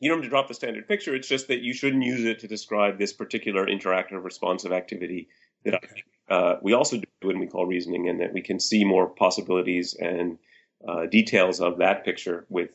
[0.00, 1.14] you don't have to drop the standard picture.
[1.14, 5.28] It's just that you shouldn't use it to describe this particular interactive responsive activity
[5.64, 8.84] that I, uh, we also do when we call reasoning, and that we can see
[8.84, 10.38] more possibilities and
[10.86, 12.70] uh, details of that picture with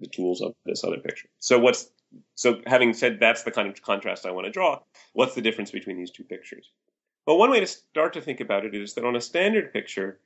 [0.00, 1.28] the tools of this other picture.
[1.38, 1.90] So what's
[2.34, 4.80] so having said that's the kind of contrast I want to draw,
[5.12, 6.70] what's the difference between these two pictures?
[7.26, 10.18] Well, one way to start to think about it is that on a standard picture,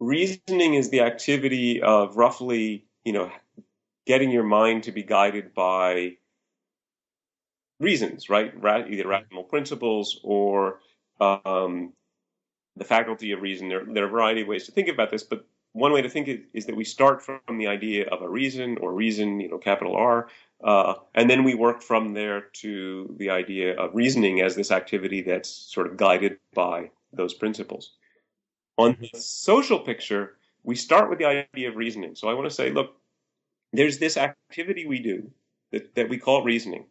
[0.00, 3.30] reasoning is the activity of roughly, you know,
[4.06, 6.16] getting your mind to be guided by
[7.80, 8.52] reasons, right?
[8.64, 10.80] Either rational principles or
[11.20, 11.92] um,
[12.76, 13.68] the faculty of reason.
[13.68, 16.08] There, there, are a variety of ways to think about this, but one way to
[16.08, 19.48] think it is that we start from the idea of a reason or reason, you
[19.48, 20.28] know, capital R,
[20.64, 25.22] uh, and then we work from there to the idea of reasoning as this activity
[25.22, 27.92] that's sort of guided by those principles.
[28.78, 32.14] On the social picture, we start with the idea of reasoning.
[32.14, 32.96] So I want to say, look,
[33.72, 35.30] there's this activity we do
[35.72, 36.86] that, that we call reasoning.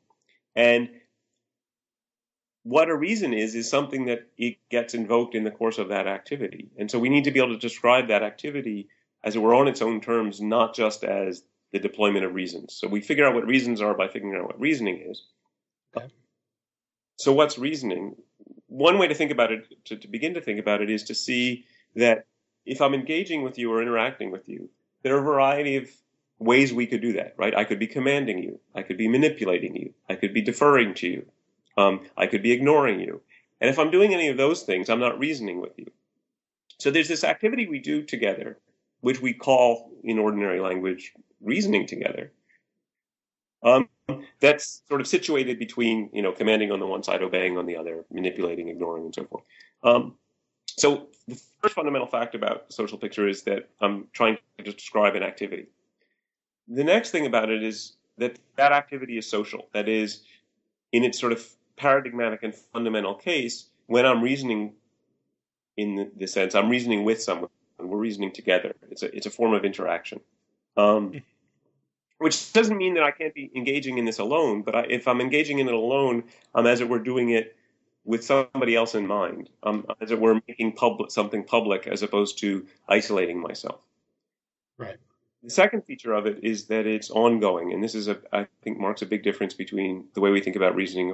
[0.56, 0.90] And
[2.64, 6.08] what a reason is, is something that it gets invoked in the course of that
[6.08, 6.70] activity.
[6.78, 8.90] And so we need to be able to describe that activity
[9.24, 12.74] as it were on its own terms, not just as the deployment of reasons.
[12.74, 15.24] So we figure out what reasons are by figuring out what reasoning is.
[15.96, 16.08] Okay.
[17.18, 18.16] So what's reasoning?
[18.68, 21.16] One way to think about it, to, to begin to think about it, is to
[21.16, 21.66] see
[21.98, 22.26] that
[22.66, 24.70] if I'm engaging with you or interacting with you,
[25.04, 25.90] there are a variety of
[26.40, 27.56] ways we could do that, right?
[27.56, 28.60] I could be commanding you.
[28.76, 29.94] I could be manipulating you.
[30.10, 31.26] I could be deferring to you.
[31.78, 33.22] Um, I could be ignoring you.
[33.60, 35.88] And if I'm doing any of those things, I'm not reasoning with you.
[36.80, 38.60] So there's this activity we do together,
[39.02, 42.32] which we call in ordinary language reasoning together.
[43.64, 43.90] Um,
[44.40, 47.76] that's sort of situated between, you know, commanding on the one side, obeying on the
[47.76, 49.44] other, manipulating, ignoring, and so forth.
[49.84, 50.16] Um,
[50.68, 55.24] so the first fundamental fact about social picture is that I'm trying to describe an
[55.24, 55.68] activity.
[56.68, 59.68] The next thing about it is that that activity is social.
[59.74, 60.22] That is,
[60.92, 64.74] in its sort of paradigmatic and fundamental case, when I'm reasoning
[65.76, 68.74] in the, the sense I'm reasoning with someone, and we're reasoning together.
[68.90, 70.22] It's a it's a form of interaction.
[70.76, 71.22] Um,
[72.18, 75.22] which doesn't mean that I can't be engaging in this alone, but I, if I'm
[75.22, 76.24] engaging in it alone,
[76.56, 77.57] I'm as it were doing it
[78.08, 82.40] with somebody else in mind, um, as it were making public something public as opposed
[82.40, 83.82] to isolating myself.
[84.78, 84.96] Right.
[85.44, 88.80] The second feature of it is that it's ongoing, and this is a I think
[88.80, 91.14] marks a big difference between the way we think about reasoning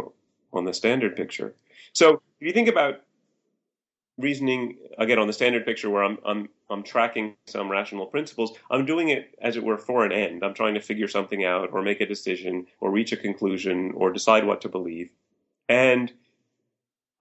[0.53, 1.55] on the standard picture.
[1.93, 3.01] So if you think about
[4.19, 8.85] reasoning again on the standard picture where I'm I'm I'm tracking some rational principles, I'm
[8.85, 10.43] doing it as it were for an end.
[10.43, 14.13] I'm trying to figure something out or make a decision or reach a conclusion or
[14.13, 15.09] decide what to believe.
[15.67, 16.13] And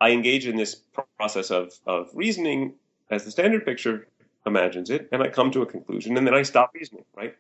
[0.03, 0.83] I engage in this
[1.17, 2.75] process of, of reasoning
[3.09, 4.09] as the standard picture
[4.45, 7.37] imagines it, and I come to a conclusion, and then I stop reasoning, right?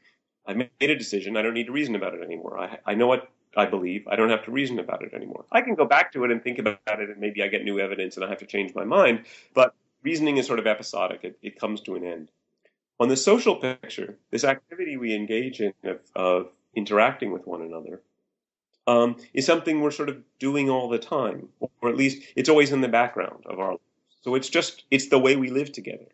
[0.46, 1.36] I made a decision.
[1.36, 2.56] I don't need to reason about it anymore.
[2.60, 4.06] I, I know what I believe.
[4.06, 5.44] I don't have to reason about it anymore.
[5.50, 7.80] I can go back to it and think about it, and maybe I get new
[7.80, 9.24] evidence and I have to change my mind.
[9.54, 12.30] But reasoning is sort of episodic, it, it comes to an end.
[13.00, 18.02] On the social picture, this activity we engage in of, of interacting with one another
[18.86, 21.48] um, is something we're sort of doing all the time,
[21.80, 23.82] or at least it's always in the background of our lives.
[24.22, 26.06] So it's just, it's the way we live together,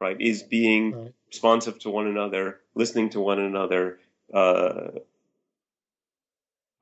[0.00, 0.20] right?
[0.20, 1.12] Is being right.
[1.28, 3.98] responsive to one another, listening to one another,
[4.32, 4.90] uh,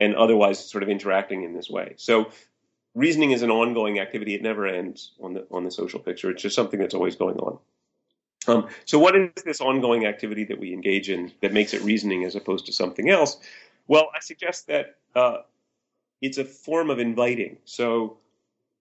[0.01, 1.94] and otherwise sort of interacting in this way.
[1.96, 2.31] So
[2.94, 4.35] reasoning is an ongoing activity.
[4.35, 6.31] It never ends on the on the social picture.
[6.31, 7.59] It's just something that's always going on.
[8.46, 12.24] Um, so what is this ongoing activity that we engage in that makes it reasoning
[12.24, 13.38] as opposed to something else?
[13.88, 15.42] Well, I suggest that uh,
[16.20, 17.59] it's a form of inviting.
[17.64, 18.18] So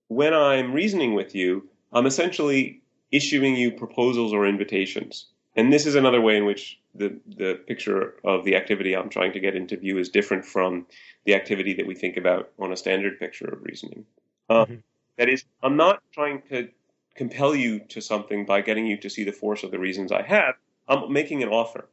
[0.07, 5.27] when I'm reasoning with you, I'm essentially issuing you proposals or invitations.
[5.55, 9.33] And this is another way in which the, the picture of the activity I'm trying
[9.33, 10.85] to get into view is different from
[11.25, 14.05] the activity that we think about on a standard picture of reasoning.
[14.49, 14.75] Um, mm-hmm.
[15.17, 16.69] that is, I'm not trying to
[17.15, 20.21] compel you to something by getting you to see the force of the reasons I
[20.21, 20.55] have.
[20.87, 21.89] I'm making an offer.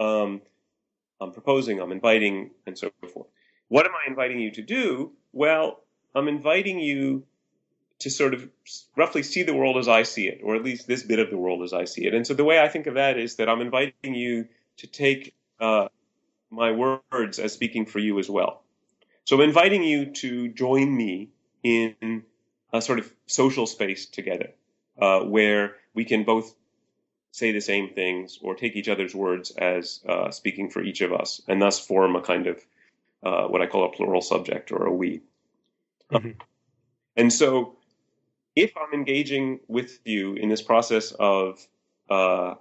[0.00, 0.40] Um,
[1.20, 3.28] I'm proposing, I'm inviting, and so forth.
[3.68, 5.12] What am I inviting you to do?
[5.32, 5.80] Well,
[6.14, 7.24] I'm inviting you
[8.00, 8.48] to sort of
[8.96, 11.38] roughly see the world as I see it, or at least this bit of the
[11.38, 12.14] world as I see it.
[12.14, 14.48] And so the way I think of that is that I'm inviting you
[14.78, 15.88] to take uh,
[16.50, 18.62] my words as speaking for you as well.
[19.24, 21.30] So I'm inviting you to join me
[21.62, 22.24] in
[22.72, 24.50] a sort of social space together,
[25.00, 26.54] uh, where we can both
[27.30, 31.12] say the same things or take each other's words as uh, speaking for each of
[31.12, 32.62] us, and thus form a kind of
[33.24, 35.22] uh, what I call a plural subject or a we.
[36.12, 36.30] Mm-hmm.
[37.16, 37.76] And so,
[38.54, 41.66] if I'm engaging with you in this process of
[42.10, 42.54] uh,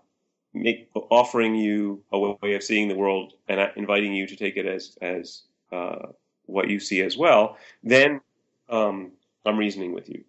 [0.54, 4.66] make, offering you a way of seeing the world and inviting you to take it
[4.66, 6.08] as as uh,
[6.46, 8.22] what you see as well, then
[8.70, 9.12] um,
[9.46, 10.24] I'm reasoning with you.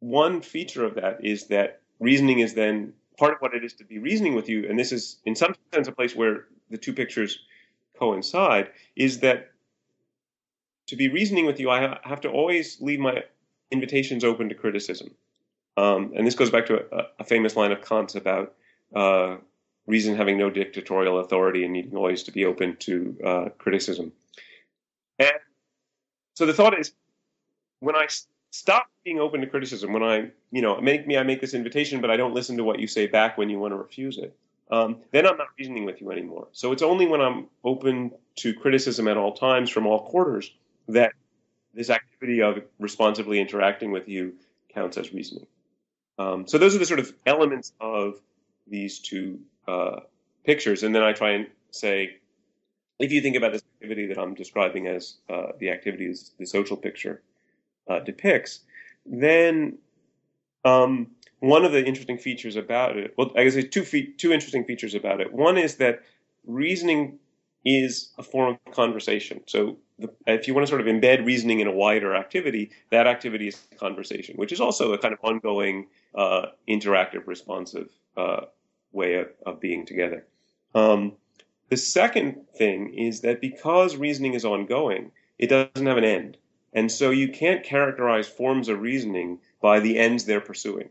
[0.00, 3.84] One feature of that is that reasoning is then part of what it is to
[3.84, 6.92] be reasoning with you, and this is in some sense a place where the two
[6.92, 7.40] pictures
[7.98, 9.49] coincide, is that
[10.90, 13.22] to be reasoning with you, I have to always leave my
[13.70, 15.12] invitations open to criticism.
[15.76, 18.54] Um, and this goes back to a, a famous line of Kant's about
[18.94, 19.36] uh,
[19.86, 24.10] reason having no dictatorial authority and needing always to be open to uh, criticism.
[25.20, 25.38] And
[26.34, 26.92] so the thought is,
[27.78, 28.08] when I
[28.50, 32.00] stop being open to criticism, when I, you know, make me, I make this invitation,
[32.00, 34.36] but I don't listen to what you say back when you want to refuse it,
[34.72, 36.48] um, then I'm not reasoning with you anymore.
[36.50, 40.50] So it's only when I'm open to criticism at all times from all quarters
[40.92, 41.12] that
[41.74, 44.34] this activity of responsively interacting with you
[44.74, 45.46] counts as reasoning.
[46.18, 48.20] Um, so those are the sort of elements of
[48.66, 50.00] these two uh,
[50.44, 52.16] pictures, and then I try and say,
[52.98, 56.76] if you think about this activity that I'm describing as uh, the activity the social
[56.76, 57.22] picture
[57.88, 58.60] uh, depicts,
[59.06, 59.78] then
[60.64, 64.32] um, one of the interesting features about it, well, I guess there's two fe- two
[64.32, 65.32] interesting features about it.
[65.32, 66.02] One is that
[66.46, 67.18] reasoning
[67.64, 69.40] is a form of conversation.
[69.46, 73.06] So the, if you want to sort of embed reasoning in a wider activity, that
[73.06, 78.42] activity is conversation, which is also a kind of ongoing, uh, interactive, responsive uh,
[78.92, 80.24] way of, of, being together.
[80.74, 81.12] Um,
[81.68, 86.36] the second thing is that because reasoning is ongoing, it doesn't have an end.
[86.72, 90.90] And so you can't characterize forms of reasoning by the ends they're pursuing.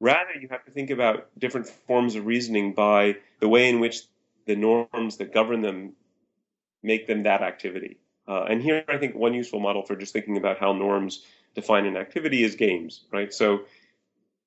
[0.00, 4.02] Rather, you have to think about different forms of reasoning by the way in which
[4.50, 5.92] the norms that govern them
[6.82, 7.98] make them that activity.
[8.26, 11.86] Uh, and here, I think one useful model for just thinking about how norms define
[11.86, 13.32] an activity is games, right?
[13.32, 13.60] So,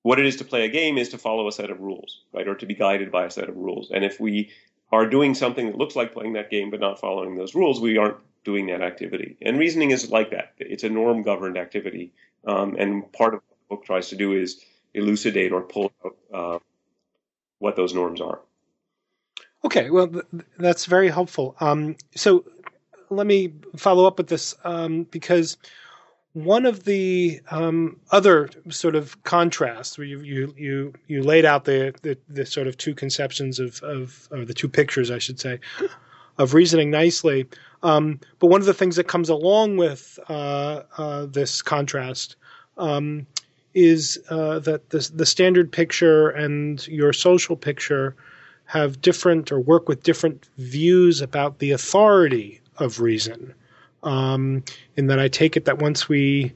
[0.01, 2.45] what it is to play a game is to follow a set of rules, right,
[2.45, 3.91] or to be guided by a set of rules.
[3.91, 4.51] And if we
[4.91, 7.97] are doing something that looks like playing that game but not following those rules, we
[7.97, 9.37] aren't doing that activity.
[9.41, 10.55] And reasoning is like that.
[10.57, 12.11] It's a norm governed activity.
[12.45, 14.61] Um, and part of what the book tries to do is
[14.93, 16.59] elucidate or pull out uh,
[17.59, 18.41] what those norms are.
[19.65, 20.25] Okay, well, th-
[20.57, 21.55] that's very helpful.
[21.59, 22.45] Um, so
[23.09, 25.57] let me follow up with this um, because
[26.33, 31.65] one of the um, other sort of contrasts where you you you, you laid out
[31.65, 35.39] the, the, the sort of two conceptions of of or the two pictures, I should
[35.39, 35.59] say,
[36.37, 37.47] of reasoning nicely.
[37.83, 42.35] Um, but one of the things that comes along with uh, uh, this contrast
[42.77, 43.27] um,
[43.73, 48.15] is uh, that the the standard picture and your social picture
[48.73, 53.53] have different or work with different views about the authority of reason.
[54.01, 54.63] Um,
[54.97, 56.51] in that I take it that once we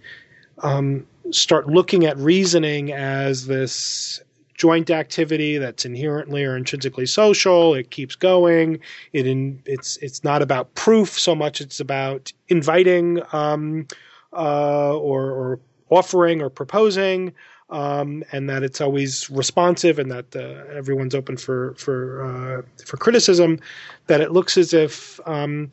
[0.63, 4.19] um, start looking at reasoning as this
[4.55, 8.79] joint activity that's inherently or intrinsically social, it keeps going.
[9.13, 13.85] It in, it's it's not about proof so much; it's about inviting um,
[14.33, 15.59] uh, or, or
[15.91, 17.31] offering or proposing
[17.69, 22.97] um, and that it's always responsive and that uh, everyone's open for for uh, for
[22.97, 23.59] criticism,
[24.07, 25.69] that it looks as if um,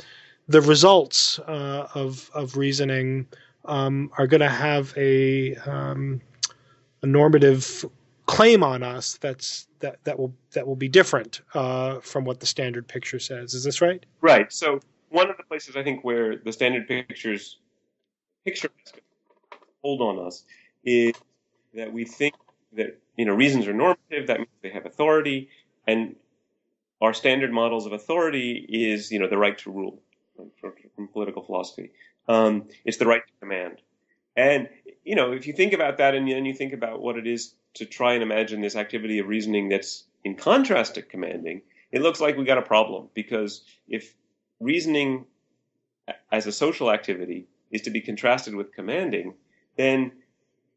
[0.48, 3.26] the results uh, of of reasoning
[3.64, 6.20] um, are going to have a um,
[7.02, 7.84] a normative
[8.26, 12.46] claim on us that's that that will that will be different uh, from what the
[12.46, 13.54] standard picture says.
[13.54, 14.04] Is this right?
[14.20, 14.52] Right.
[14.52, 17.58] So one of the places I think where the standard pictures
[18.44, 18.70] picture
[19.82, 20.44] hold on us
[20.84, 21.14] is
[21.74, 22.34] that we think
[22.76, 24.26] that you know reasons are normative.
[24.26, 25.48] That means they have authority,
[25.86, 26.16] and
[27.00, 30.00] our standard models of authority is you know the right to rule
[30.60, 31.90] from, political philosophy.
[32.28, 33.78] Um, it's the right to command,
[34.36, 34.68] and
[35.04, 37.54] you know if you think about that, and then you think about what it is
[37.74, 41.60] to try and imagine this activity of reasoning that's in contrast to commanding,
[41.90, 44.14] it looks like we got a problem because if
[44.60, 45.26] reasoning
[46.30, 49.34] as a social activity is to be contrasted with commanding,
[49.76, 50.12] then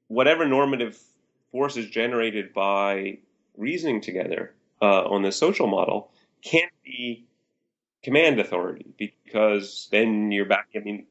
[0.07, 0.99] whatever normative
[1.51, 3.17] force is generated by
[3.55, 6.11] reasoning together uh, on this social model
[6.43, 7.25] can't be
[8.03, 10.67] command authority because then you're back.
[10.75, 11.05] I mean,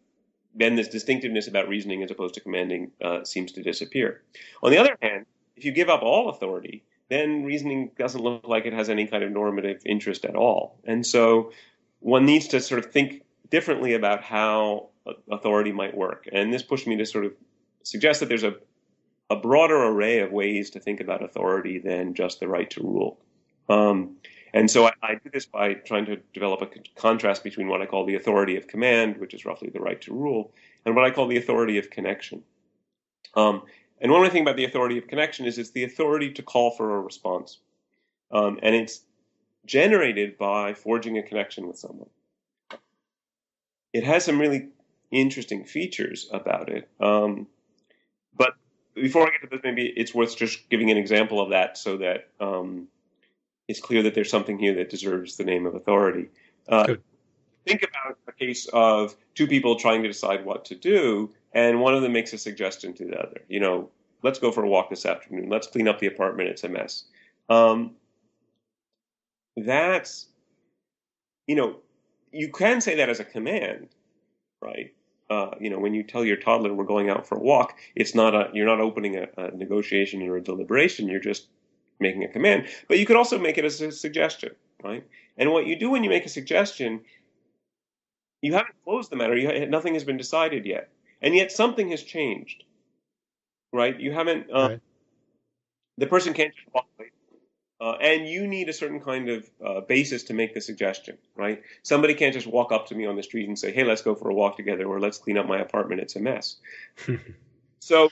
[0.55, 4.23] then this distinctiveness about reasoning as opposed to commanding uh, seems to disappear.
[4.63, 5.27] On the other hand,
[5.57, 9.23] if you give up all authority, then reasoning doesn't look like it has any kind
[9.23, 10.79] of normative interest at all.
[10.85, 11.53] And so
[12.01, 14.89] one needs to sort of think differently about how
[15.31, 16.27] authority might work.
[16.33, 17.33] And this pushed me to sort of
[17.83, 18.55] suggest that there's a,
[19.29, 23.19] a broader array of ways to think about authority than just the right to rule.
[23.69, 24.17] Um,
[24.55, 27.87] and so I, I, do this by trying to develop a contrast between what I
[27.87, 30.53] call the authority of command, which is roughly the right to rule,
[30.85, 32.43] and what I call the authority of connection.
[33.35, 33.63] Um,
[34.01, 36.71] and one to think about the authority of connection is it's the authority to call
[36.71, 37.59] for a response.
[38.31, 39.01] Um, and it's
[39.65, 42.09] generated by forging a connection with someone.
[43.93, 44.69] It has some really
[45.11, 46.89] interesting features about it.
[47.01, 47.47] Um,
[48.97, 51.99] before I get to this, maybe it's worth just giving an example of that so
[51.99, 52.89] that um,
[53.69, 56.29] it's clear that there's something here that deserves the name of authority.
[56.69, 56.97] Uh,
[57.67, 61.95] think about a case of two people trying to decide what to do, and one
[61.95, 63.43] of them makes a suggestion to the other.
[63.49, 63.91] You know,
[64.23, 65.49] let's go for a walk this afternoon.
[65.49, 66.49] Let's clean up the apartment.
[66.49, 67.05] It's a mess.
[67.49, 67.93] Um,
[69.57, 70.27] that's,
[71.47, 71.77] you know,
[72.33, 73.89] you can say that as a command,
[74.61, 74.93] right?
[75.29, 78.15] Uh, you know, when you tell your toddler we're going out for a walk, it's
[78.15, 81.09] not a you're not opening a, a negotiation or a deliberation.
[81.09, 81.49] You're just
[81.99, 82.69] making a command.
[82.89, 84.55] But you could also make it as a suggestion,
[84.85, 85.05] right?
[85.37, 87.01] And what you do when you make a suggestion,
[88.43, 89.37] you haven't closed the matter.
[89.37, 90.91] You, nothing has been decided yet,
[91.23, 92.65] and yet something has changed
[93.73, 93.99] right?
[93.99, 94.47] You haven't.
[94.53, 94.81] Uh, right.
[95.99, 97.11] The person can't just walk away.
[97.79, 101.63] Uh, and you need a certain kind of uh, basis to make the suggestion, right?
[101.83, 104.15] Somebody can't just walk up to me on the street and say, "Hey, let's go
[104.15, 106.57] for a walk together," or "Let's clean up my apartment; it's a mess."
[107.81, 108.09] so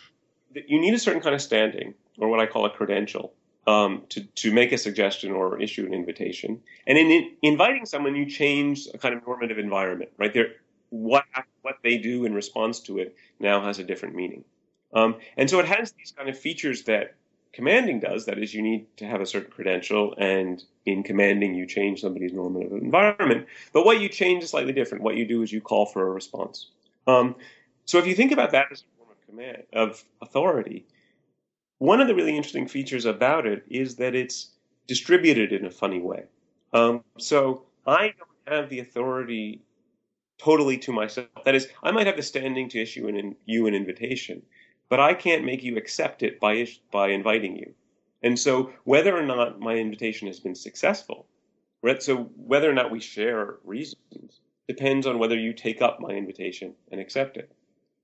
[0.55, 3.33] you need a certain kind of standing, or what I call a credential,
[3.67, 6.61] um, to to make a suggestion or issue an invitation.
[6.87, 10.35] And in, in, inviting someone, you change a kind of normative environment, right?
[10.35, 10.49] There,
[10.91, 11.25] what
[11.62, 14.45] what they do in response to it now has a different meaning.
[14.93, 17.15] Um, and so it has these kind of features that
[17.55, 18.27] commanding does.
[18.27, 22.33] That is, you need to have a certain credential, and in commanding, you change somebody's
[22.33, 23.47] normative environment.
[23.73, 25.05] But what you change is slightly different.
[25.05, 26.69] What you do is you call for a response.
[27.07, 27.37] Um,
[27.85, 30.85] so if you think about that as a form of command of authority,
[31.79, 34.51] one of the really interesting features about it is that it's
[34.87, 36.25] distributed in a funny way.
[36.73, 39.63] Um, so I don't have the authority
[40.39, 41.29] totally to myself.
[41.45, 44.43] That is, I might have the standing to issue an, you an invitation,
[44.89, 47.74] but I can't make you accept it by by inviting you.
[48.22, 51.26] And so whether or not my invitation has been successful,
[51.82, 52.03] right?
[52.03, 56.74] So whether or not we share reasons depends on whether you take up my invitation
[56.91, 57.53] and accept it.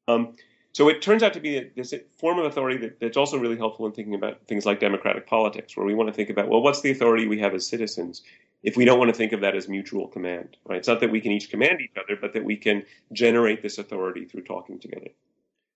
[0.09, 0.35] Um,
[0.73, 3.87] so it turns out to be this form of authority that, that's also really helpful
[3.87, 6.83] in thinking about things like democratic politics, where we want to think about, well, what's
[6.83, 8.23] the authority we have as citizens
[8.63, 10.79] if we don't want to think of that as mutual command, right?
[10.79, 13.79] It's not that we can each command each other, but that we can generate this
[13.79, 15.09] authority through talking together.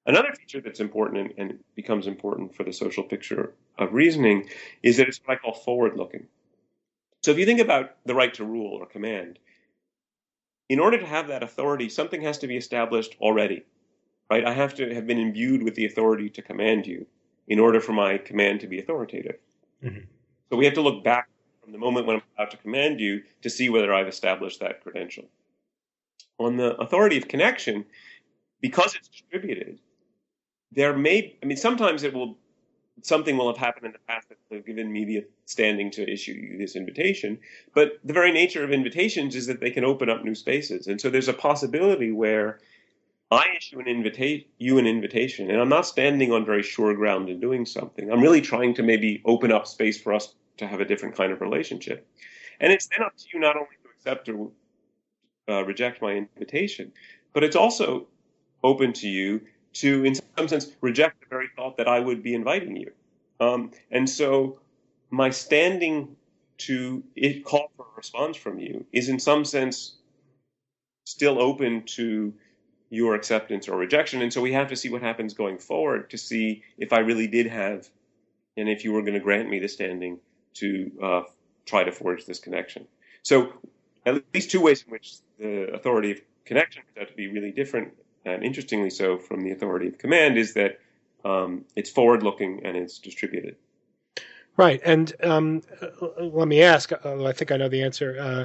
[0.07, 4.49] Another feature that's important and, and, becomes important for the social picture of reasoning
[4.83, 6.27] is that it's what I call forward looking.
[7.23, 9.39] So if you think about the right to rule or command,
[10.69, 13.65] in order to have that authority, something has to be established already,
[14.31, 14.45] right?
[14.45, 17.07] I have to have been imbued with the authority to command you
[17.49, 19.37] in order for my command to be authoritative.
[19.83, 20.01] Mm-hmm.
[20.51, 21.29] So we have to look back
[21.63, 24.83] from the moment when I'm about to command you to see whether I've established that
[24.83, 25.25] credential.
[26.39, 27.85] On the authority of connection,
[28.61, 29.79] because it's distributed,
[30.75, 32.37] there may, I mean, sometimes it will,
[33.03, 36.33] something will have happened in the past that have given me the standing to issue
[36.33, 37.39] you this invitation.
[37.75, 40.87] But the very nature of invitations is that they can open up new spaces.
[40.87, 42.61] And so there's a possibility where
[43.31, 47.29] I issue an invitation, you an invitation, and I'm not standing on very sure ground
[47.29, 48.11] in doing something.
[48.11, 51.33] I'm really trying to maybe open up space for us to have a different kind
[51.33, 52.07] of relationship.
[52.61, 54.51] And it's then up to you not only to accept or
[55.49, 56.93] uh, reject my invitation,
[57.33, 58.07] but it's also
[58.63, 59.41] open to you
[59.75, 62.93] to, in some sense, reject the very thought that I would be inviting you.
[63.41, 64.61] Um, and so
[65.11, 66.17] my standing
[66.57, 69.97] to it call for a response from you is in some sense
[71.05, 72.33] still open to
[72.91, 74.23] your acceptance or rejection.
[74.23, 77.27] And so we have to see what happens going forward to see if I really
[77.27, 77.89] did have,
[78.57, 80.21] and if you were going to grant me the standing
[80.55, 81.23] to uh,
[81.67, 82.87] try to forge this connection.
[83.23, 83.53] So
[84.07, 87.95] at least two ways in which the authority of connection out to be really different
[88.25, 90.81] and interestingly so from the authority of command, is that
[91.25, 93.57] um, it's forward looking and it's distributed.
[94.57, 94.81] Right.
[94.85, 95.63] And um,
[96.19, 98.17] let me ask, I think I know the answer.
[98.21, 98.45] Uh,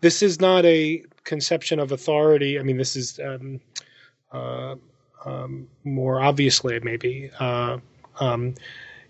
[0.00, 2.58] this is not a conception of authority.
[2.58, 3.60] I mean, this is um,
[4.32, 4.76] uh,
[5.24, 7.30] um, more obviously, maybe.
[7.38, 7.78] Uh,
[8.18, 8.54] um,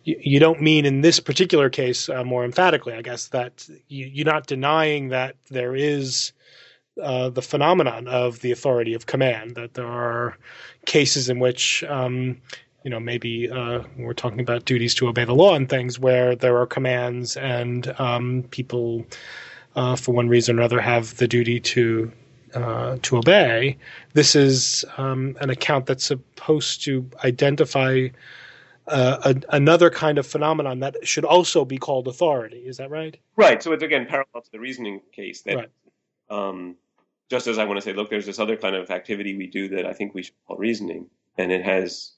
[0.05, 4.07] you, you, don't mean in this particular case, uh, more emphatically, I guess, that you,
[4.07, 6.33] you're not denying that there is
[7.01, 9.55] uh, the phenomenon of the authority of command.
[9.55, 10.37] That there are
[10.87, 12.41] cases in which, um,
[12.85, 16.35] you know, maybe uh, we're talking about duties to obey the law and things where
[16.35, 19.07] there are commands and um, people,
[19.77, 22.13] uh, for one reason or another, have the duty to.
[22.55, 23.79] Uh, to obey.
[24.13, 28.09] This is um, an account that's supposed to identify
[28.89, 32.59] uh, a, another kind of phenomenon that should also be called authority.
[32.59, 33.19] Is that right?
[33.37, 33.63] Right.
[33.63, 35.69] So it's again parallel to the reasoning case that right.
[36.29, 36.77] um,
[37.33, 39.67] just as I want to say, look, there's this other kind of activity we do
[39.71, 41.07] that I think we should call reasoning,
[41.39, 42.13] and it has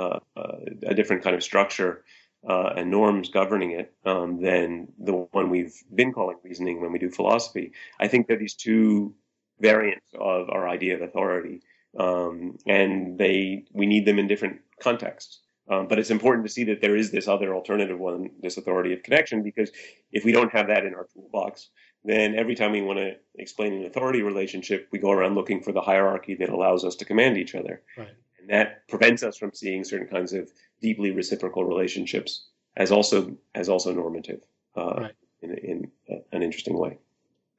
[0.00, 2.04] uh, uh, a different kind of structure
[2.48, 6.98] uh, and norms governing it um, than the one we've been calling reasoning when we
[6.98, 7.70] do philosophy.
[8.00, 9.14] I think there are these two
[9.60, 11.60] variants of our idea of authority,
[11.96, 15.38] um, and they we need them in different contexts.
[15.70, 18.92] Um, but it's important to see that there is this other alternative one, this authority
[18.92, 19.70] of connection, because
[20.10, 21.70] if we don't have that in our toolbox,
[22.04, 25.72] then every time we want to explain an authority relationship, we go around looking for
[25.72, 27.82] the hierarchy that allows us to command each other.
[27.96, 28.14] Right.
[28.40, 30.50] And that prevents us from seeing certain kinds of
[30.80, 32.46] deeply reciprocal relationships
[32.76, 34.40] as also as also normative
[34.76, 35.14] uh, right.
[35.42, 35.90] in, in
[36.32, 36.98] an interesting way.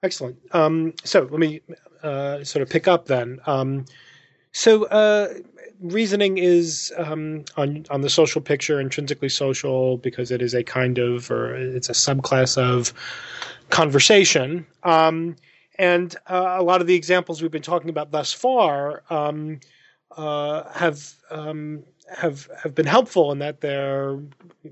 [0.02, 0.38] Excellent.
[0.52, 1.62] Um, so let me
[2.02, 3.40] uh, sort of pick up then.
[3.46, 3.86] Um,
[4.54, 5.34] so uh,
[5.82, 10.98] reasoning is um, on on the social picture intrinsically social because it is a kind
[10.98, 12.94] of or it's a subclass of
[13.70, 14.66] conversation.
[14.84, 15.36] Um,
[15.80, 19.60] and uh, a lot of the examples we've been talking about thus far um,
[20.16, 21.84] uh, have um,
[22.16, 24.20] have have been helpful in that they're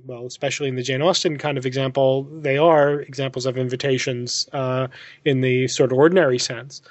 [0.05, 4.87] well, especially in the Jane Austen kind of example, they are examples of invitations uh,
[5.25, 6.81] in the sort of ordinary sense.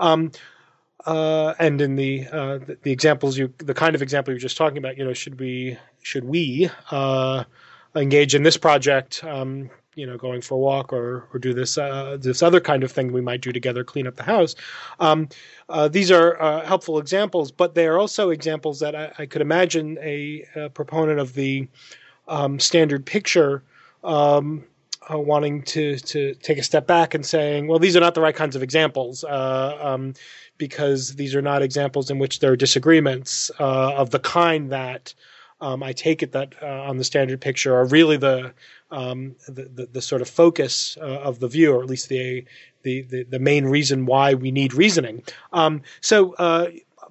[0.00, 0.32] Um,
[1.06, 4.56] uh, and in the, uh, the, the examples you the kind of example you're just
[4.56, 7.44] talking about, you know, should we should we uh,
[7.94, 9.24] engage in this project?
[9.24, 12.84] Um, you know, going for a walk or or do this uh, this other kind
[12.84, 14.54] of thing we might do together, clean up the house.
[14.98, 15.28] Um,
[15.68, 19.42] uh, these are uh, helpful examples, but they are also examples that I, I could
[19.42, 21.68] imagine a, a, proponent of the
[22.28, 23.62] um, standard picture
[24.04, 24.64] um,
[25.12, 28.20] uh, wanting to to take a step back and saying, well, these are not the
[28.20, 29.24] right kinds of examples.
[29.24, 30.14] Uh, um,
[30.58, 35.14] because these are not examples in which there are disagreements uh, of the kind that
[35.62, 38.52] um, I take it that uh, on the standard picture are really the
[38.90, 42.44] um, the, the, the, sort of focus uh, of the view, or at least the,
[42.82, 45.22] the, the, the main reason why we need reasoning.
[45.52, 46.34] Um, so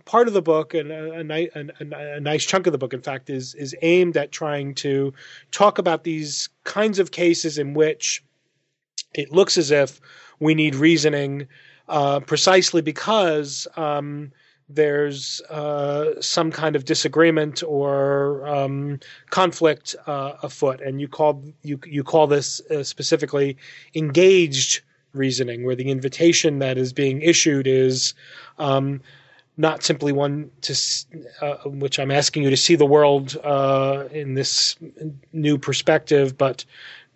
[0.10, 3.30] part of the book and a, a, a, nice chunk of the book, in fact,
[3.30, 5.14] is is aimed at trying to
[5.52, 8.24] talk about these kinds of cases in which
[9.14, 10.02] it looks as if
[10.40, 11.48] we need reasoning
[11.90, 14.32] uh, precisely because um,
[14.68, 19.00] there's uh, some kind of disagreement or um,
[19.30, 23.58] conflict uh, afoot, and you call you you call this uh, specifically
[23.94, 24.82] engaged
[25.14, 28.16] reasoning, where the invitation that is being issued is
[28.58, 29.02] um,
[29.60, 30.74] not simply one to
[31.42, 34.78] uh, which I'm asking you to see the world uh, in this
[35.34, 36.64] new perspective, but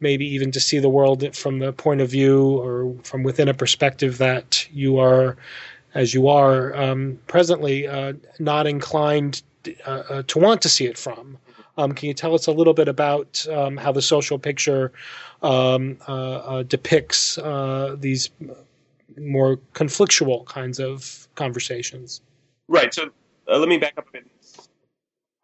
[0.02, 3.54] maybe even to see the world from the point of view or from within a
[3.54, 5.38] perspective that you are
[5.96, 9.42] as you are um, presently, uh, not inclined
[9.86, 11.38] uh, uh, to want to see it from.
[11.78, 14.92] Um, can you tell us a little bit about um, how the social picture
[15.44, 17.40] um, uh, depicts
[18.00, 18.30] these
[19.18, 22.22] more conflictual kinds of conversations?
[22.68, 22.94] Right.
[22.94, 23.10] So
[23.48, 24.26] uh, let me back up a bit.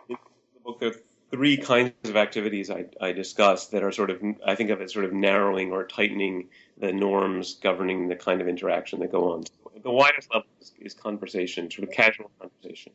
[0.09, 0.15] In
[0.53, 0.95] the book, there are
[1.31, 4.93] three kinds of activities I, I discussed that are sort of, I think of as
[4.93, 9.43] sort of narrowing or tightening the norms governing the kind of interaction that go on
[9.83, 12.93] the widest level is, is conversation, sort of casual conversation.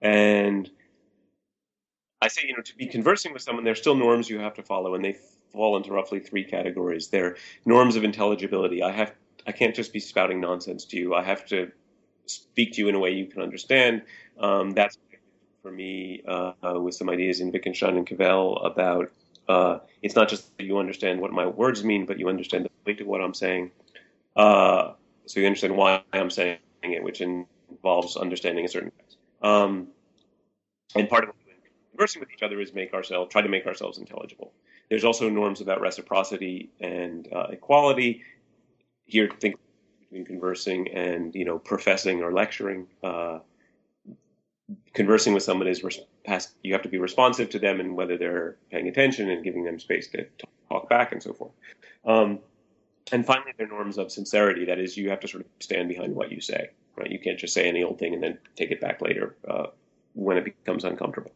[0.00, 0.70] And
[2.20, 4.62] I say, you know, to be conversing with someone, there's still norms you have to
[4.62, 5.16] follow, and they
[5.52, 7.08] fall into roughly three categories.
[7.08, 8.82] They're norms of intelligibility.
[8.82, 9.12] I have,
[9.46, 11.14] I can't just be spouting nonsense to you.
[11.14, 11.70] I have to
[12.26, 14.02] speak to you in a way you can understand.
[14.38, 14.98] Um, that's
[15.62, 19.10] for me uh, with some ideas in Wittgenstein and Cavell about
[19.48, 22.70] uh, it's not just that you understand what my words mean, but you understand the
[22.86, 23.70] weight of what I'm saying.
[24.36, 24.92] Uh,
[25.26, 29.18] so you understand why I'm saying it, which involves understanding a certain text.
[29.42, 29.88] Um,
[30.94, 31.30] and part of
[31.90, 34.52] conversing with each other is make ourselves try to make ourselves intelligible.
[34.90, 38.22] There's also norms about reciprocity and uh, equality.
[39.06, 39.56] Here, think
[40.22, 42.86] conversing and you know professing or lecturing.
[43.02, 43.38] Uh,
[44.92, 46.00] conversing with someone is res-
[46.62, 49.78] you have to be responsive to them and whether they're paying attention and giving them
[49.78, 50.26] space to
[50.68, 51.52] talk back and so forth.
[52.04, 52.38] Um,
[53.12, 54.64] and finally, there are norms of sincerity.
[54.66, 56.70] That is, you have to sort of stand behind what you say.
[56.96, 57.10] Right?
[57.10, 59.66] You can't just say any old thing and then take it back later uh,
[60.14, 61.32] when it becomes uncomfortable.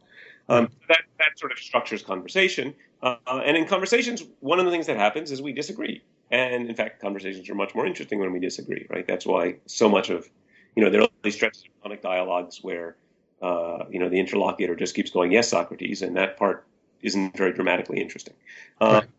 [0.47, 2.73] Um, that that sort of structures conversation.
[3.03, 6.01] Uh, and in conversations, one of the things that happens is we disagree.
[6.31, 9.05] And in fact, conversations are much more interesting when we disagree, right?
[9.07, 10.29] That's why so much of,
[10.75, 12.97] you know, there are these stretches of dialogues where,
[13.41, 16.65] uh, you know, the interlocutor just keeps going, yes, Socrates, and that part
[17.01, 18.35] isn't very dramatically interesting.
[18.79, 19.09] Uh, right.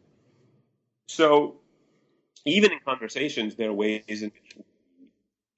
[1.08, 1.56] So
[2.44, 4.56] even in conversations, there are ways in which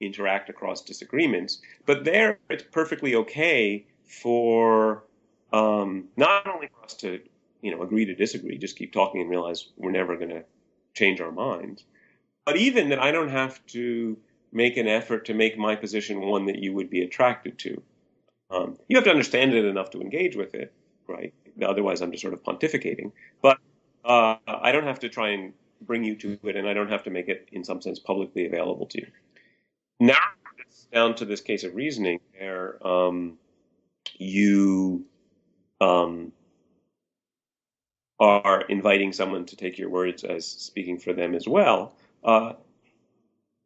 [0.01, 5.05] we interact across disagreements, but there it's perfectly okay for
[5.53, 7.21] um, not only for us to,
[7.61, 10.45] you know, agree to disagree, just keep talking and realize we're never going to
[10.95, 11.85] change our minds,
[12.45, 14.17] but even that I don't have to
[14.53, 17.83] make an effort to make my position one that you would be attracted to.
[18.51, 20.73] Um, you have to understand it enough to engage with it,
[21.09, 21.33] right?
[21.63, 23.13] Otherwise, I'm just sort of pontificating.
[23.41, 23.59] But
[24.05, 27.05] uh, I don't have to try and bring you to it, and I don't have
[27.05, 29.07] to make it, in some sense, publicly available to you.
[30.01, 30.19] Now,
[30.59, 33.39] it's down to this case of reasoning where um,
[34.19, 35.07] you
[35.81, 36.33] um,
[38.23, 41.93] are inviting someone to take your words as speaking for them as well.
[42.23, 42.53] Uh,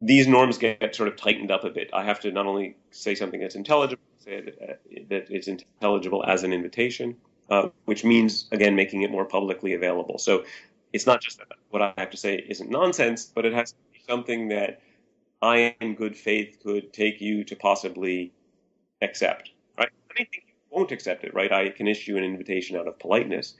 [0.01, 1.91] these norms get sort of tightened up a bit.
[1.93, 4.73] I have to not only say something that's intelligible, say that, uh,
[5.09, 7.17] that it's intelligible as an invitation,
[7.51, 10.17] uh, which means again making it more publicly available.
[10.17, 10.43] So
[10.91, 13.77] it's not just that what I have to say isn't nonsense, but it has to
[13.93, 14.81] be something that
[15.39, 18.33] I, in good faith, could take you to possibly
[19.03, 19.51] accept.
[19.77, 19.89] Right?
[20.09, 21.35] I think you won't accept it.
[21.35, 21.51] Right?
[21.51, 23.53] I can issue an invitation out of politeness.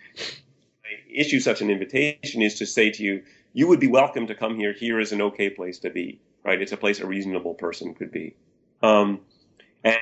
[1.09, 3.23] Issue such an invitation is to say to you,
[3.53, 4.73] you would be welcome to come here.
[4.73, 6.19] Here is an okay place to be.
[6.43, 6.61] Right?
[6.61, 8.35] It's a place a reasonable person could be.
[8.81, 9.21] Um,
[9.83, 9.97] and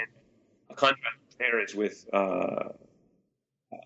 [0.70, 2.70] a contrast there is with uh,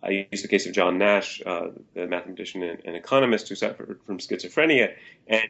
[0.04, 4.00] I use the case of John Nash, uh, the mathematician and, and, economist who suffered
[4.06, 4.94] from schizophrenia,
[5.28, 5.48] and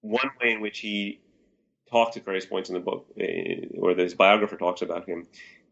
[0.00, 1.20] one way in which he
[1.90, 5.26] talks at various points in the book, uh, or his biographer talks about him,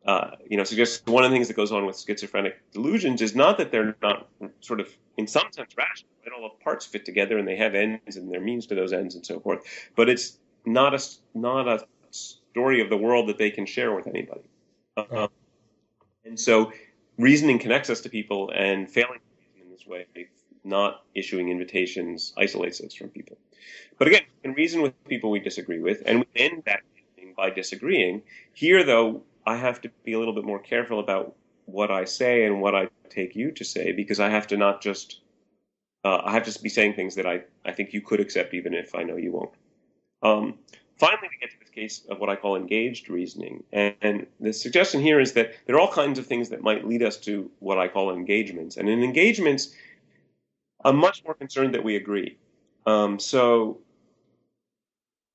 [0.07, 3.35] uh, you know, suggests one of the things that goes on with schizophrenic delusions is
[3.35, 4.29] not that they're not
[4.61, 6.11] sort of, in some sense, rational.
[6.25, 8.93] That all the parts fit together and they have ends and there means to those
[8.93, 9.65] ends and so forth.
[9.97, 11.03] But it's not a
[11.35, 14.49] not a story of the world that they can share with anybody.
[14.97, 15.29] Uh,
[16.25, 16.73] and so
[17.19, 20.07] reasoning connects us to people, and failing to reason in this way,
[20.65, 23.39] not issuing invitations, isolates us from people.
[23.99, 26.81] But again, we can reason with people we disagree with, and we end that
[27.37, 28.23] by disagreeing.
[28.53, 31.35] Here, though, I have to be a little bit more careful about
[31.65, 34.83] what I say and what I take you to say, because I have to not
[34.83, 35.21] just
[36.05, 38.75] uh, I have to be saying things that I, I think you could accept even
[38.75, 39.51] if I know you won't.
[40.23, 40.59] Um,
[40.99, 43.65] finally, we get to this case of what I call engaged reasoning.
[43.73, 46.87] And, and, the suggestion here is that there are all kinds of things that might
[46.87, 48.77] lead us to what I call engagements.
[48.77, 49.75] And in engagements,
[50.85, 52.37] I'm much more concerned that we agree.
[52.87, 53.79] Um, so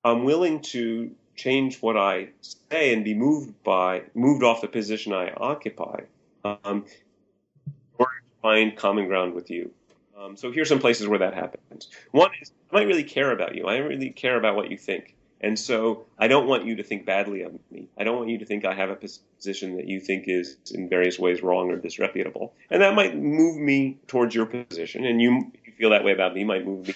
[0.03, 2.29] I'm willing to change what I
[2.69, 6.01] say and be moved by, moved off the position I occupy,
[6.43, 6.86] um,
[7.97, 8.07] or
[8.41, 9.71] find common ground with you.
[10.17, 11.89] Um, so here's some places where that happens.
[12.11, 13.65] One is I might really care about you.
[13.65, 15.15] I really care about what you think.
[15.41, 17.89] And so I don't want you to think badly of me.
[17.97, 20.88] I don't want you to think I have a position that you think is in
[20.88, 22.53] various ways wrong or disreputable.
[22.69, 25.05] And that might move me towards your position.
[25.05, 26.95] And you, you feel that way about me, might move me.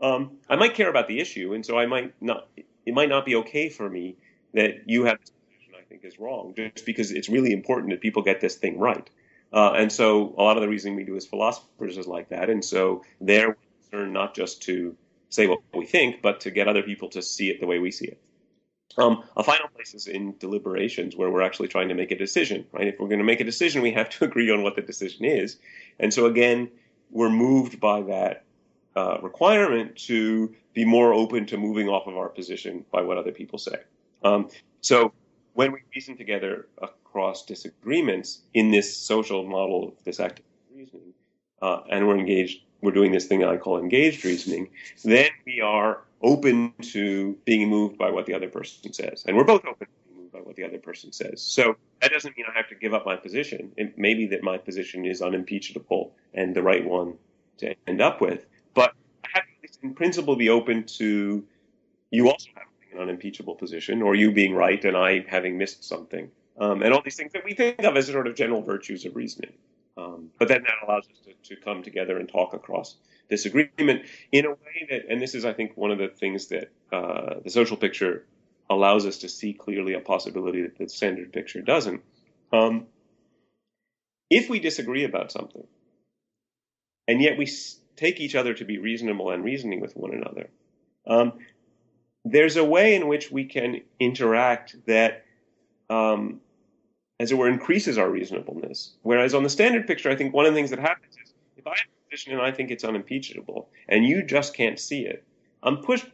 [0.00, 2.48] Um, I might care about the issue, and so I might not.
[2.84, 4.16] It might not be okay for me
[4.54, 8.00] that you have this position I think is wrong, just because it's really important that
[8.00, 9.08] people get this thing right.
[9.52, 12.50] Uh, and so a lot of the reasoning we do as philosophers is like that.
[12.50, 14.96] And so they're concerned not just to
[15.30, 17.90] say what we think, but to get other people to see it the way we
[17.90, 18.20] see it.
[18.98, 22.66] Um, a final place is in deliberations where we're actually trying to make a decision,
[22.72, 22.86] right?
[22.86, 25.24] If we're going to make a decision, we have to agree on what the decision
[25.24, 25.58] is.
[25.98, 26.70] And so again,
[27.10, 28.45] we're moved by that
[28.96, 33.32] uh, requirement to be more open to moving off of our position by what other
[33.32, 33.76] people say.
[34.24, 34.48] Um,
[34.80, 35.12] so
[35.54, 40.44] when we reason together across disagreements in this social model, of this active
[40.74, 41.12] reasoning,
[41.62, 44.68] uh, and we're engaged we're doing this thing I call engaged reasoning,
[45.04, 49.24] then we are open to being moved by what the other person says.
[49.26, 51.42] And we're both open to being moved by what the other person says.
[51.42, 53.72] So that doesn't mean I have to give up my position.
[53.76, 57.14] It may be that my position is unimpeachable and the right one
[57.58, 58.46] to end up with.
[58.76, 58.94] But
[59.32, 61.44] have to, in principle, be open to
[62.10, 66.30] you also having an unimpeachable position or you being right and I having missed something.
[66.58, 69.16] Um, and all these things that we think of as sort of general virtues of
[69.16, 69.54] reasoning.
[69.96, 72.96] Um, but then that allows us to, to come together and talk across
[73.30, 76.70] disagreement in a way that, and this is, I think, one of the things that
[76.92, 78.26] uh, the social picture
[78.68, 82.02] allows us to see clearly a possibility that the standard picture doesn't.
[82.52, 82.86] Um,
[84.28, 85.66] if we disagree about something,
[87.08, 87.46] and yet we
[87.96, 90.48] take each other to be reasonable and reasoning with one another,
[91.06, 91.32] um,
[92.24, 95.24] there's a way in which we can interact that
[95.88, 96.40] um,
[97.18, 98.92] as it were, increases our reasonableness.
[99.02, 101.66] Whereas on the standard picture, I think one of the things that happens is if
[101.66, 105.24] I have a position and I think it's unimpeachable, and you just can't see it,
[105.62, 106.06] I'm pushed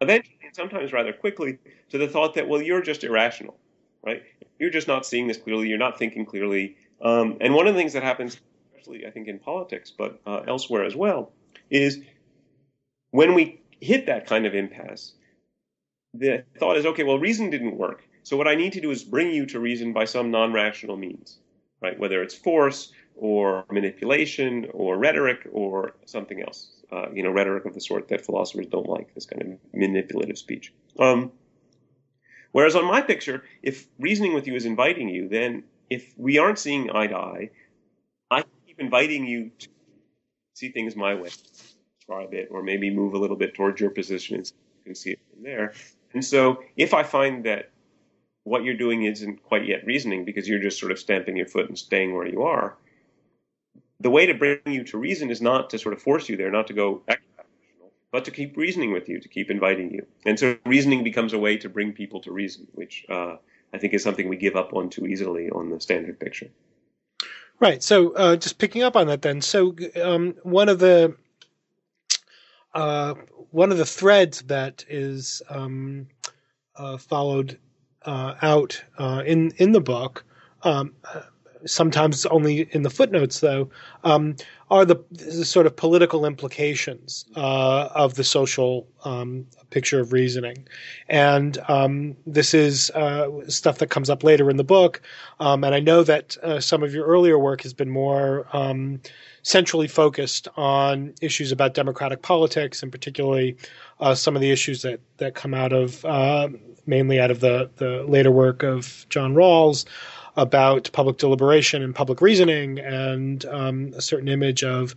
[0.00, 1.58] eventually and sometimes rather quickly
[1.90, 3.56] to the thought that, well, you're just irrational,
[4.04, 4.22] right?
[4.58, 5.68] You're just not seeing this clearly.
[5.68, 6.76] You're not thinking clearly.
[7.02, 8.40] Um, and one of the things that happens,
[8.78, 11.32] especially I think in politics, but uh, elsewhere as well,
[11.70, 12.00] is
[13.10, 15.12] when we hit that kind of impasse,
[16.14, 18.04] the thought is, okay, well, reason didn't work.
[18.22, 21.38] So what I need to do is bring you to reason by some non-rational means,
[21.80, 21.98] right?
[21.98, 26.70] Whether it's force or manipulation or rhetoric or something else.
[26.90, 30.38] Uh, you know, rhetoric of the sort that philosophers don't like, this kind of manipulative
[30.38, 30.72] speech.
[30.98, 31.32] Um,
[32.52, 36.58] whereas on my picture, if reasoning with you is inviting you, then if we aren't
[36.58, 37.50] seeing eye to eye,
[38.78, 39.68] inviting you to
[40.54, 41.30] see things my way,
[42.04, 44.94] try a bit, or maybe move a little bit towards your position and you can
[44.94, 45.72] see it from there.
[46.14, 47.70] And so if I find that
[48.44, 51.68] what you're doing isn't quite yet reasoning because you're just sort of stamping your foot
[51.68, 52.76] and staying where you are,
[54.00, 56.50] the way to bring you to reason is not to sort of force you there,
[56.50, 57.02] not to go
[58.10, 60.06] but to keep reasoning with you, to keep inviting you.
[60.24, 63.36] And so reasoning becomes a way to bring people to reason, which uh,
[63.72, 66.48] I think is something we give up on too easily on the standard picture.
[67.60, 67.82] Right.
[67.82, 69.40] So uh, just picking up on that, then.
[69.40, 71.16] So um, one of the
[72.74, 73.14] uh,
[73.50, 76.06] one of the threads that is um,
[76.76, 77.58] uh, followed
[78.04, 80.24] uh, out uh, in in the book
[80.62, 80.94] um,
[81.66, 83.68] sometimes only in the footnotes though,
[84.04, 84.36] um,
[84.70, 90.68] are the, the, sort of political implications uh, of the social um, picture of reasoning.
[91.08, 95.00] And um, this is uh, stuff that comes up later in the book.
[95.40, 99.00] Um, and I know that uh, some of your earlier work has been more um,
[99.42, 103.56] centrally focused on issues about democratic politics, and particularly
[104.00, 106.48] uh, some of the issues that, that come out of uh,
[106.86, 109.84] mainly out of the, the later work of John Rawls
[110.38, 114.94] about public deliberation and public reasoning and um, a certain image of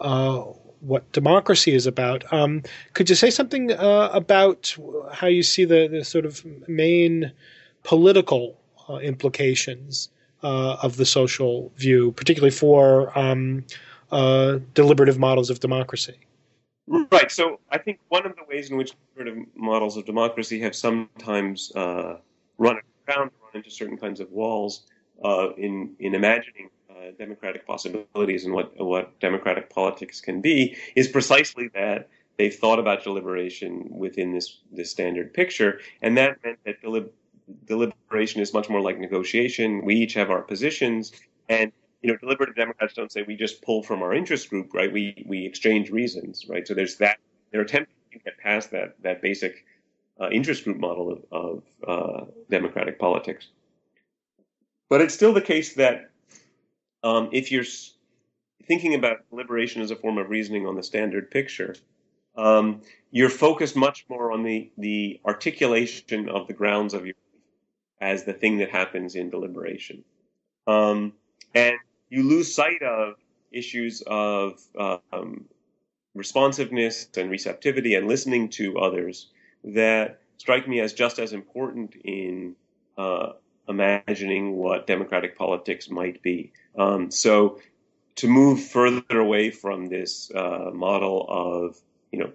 [0.00, 0.38] uh,
[0.80, 2.32] what democracy is about.
[2.32, 2.62] Um,
[2.92, 4.76] could you say something uh, about
[5.12, 7.32] how you see the, the sort of main
[7.82, 8.56] political
[8.88, 10.08] uh, implications
[10.44, 13.64] uh, of the social view, particularly for um,
[14.12, 16.16] uh, deliberative models of democracy?
[16.86, 17.32] Right.
[17.32, 21.72] So I think one of the ways in which deliberative models of democracy have sometimes
[21.74, 22.18] uh,
[23.46, 24.86] run into certain kinds of walls
[25.24, 31.08] uh, in in imagining uh, democratic possibilities and what what democratic politics can be is
[31.08, 36.82] precisely that they've thought about deliberation within this this standard picture, and that meant that
[36.82, 37.10] delib-
[37.66, 39.84] deliberation is much more like negotiation.
[39.84, 41.12] We each have our positions,
[41.48, 41.72] and
[42.02, 44.92] you know, deliberative Democrats don't say we just pull from our interest group, right?
[44.92, 46.66] We we exchange reasons, right?
[46.66, 47.18] So there's that.
[47.52, 49.64] They're attempting to get past that that basic
[50.20, 53.48] uh, interest group model of, of uh, democratic politics.
[54.88, 56.10] But it's still the case that
[57.02, 57.64] um, if you're
[58.66, 61.74] thinking about liberation as a form of reasoning on the standard picture,
[62.36, 67.14] um, you're focused much more on the, the articulation of the grounds of your
[68.00, 70.04] as the thing that happens in deliberation.
[70.66, 71.14] Um,
[71.54, 71.76] and
[72.10, 73.14] you lose sight of
[73.50, 75.46] issues of um,
[76.14, 79.28] responsiveness and receptivity and listening to others
[79.64, 82.54] that strike me as just as important in
[82.98, 83.32] uh,
[83.68, 86.52] imagining what democratic politics might be.
[86.78, 87.60] Um, so
[88.16, 91.76] to move further away from this uh, model of
[92.12, 92.32] you know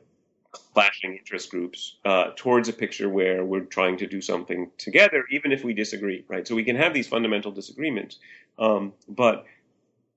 [0.51, 5.51] clashing interest groups uh, towards a picture where we're trying to do something together, even
[5.51, 6.47] if we disagree, right?
[6.47, 8.19] So we can have these fundamental disagreements,
[8.59, 9.45] um, but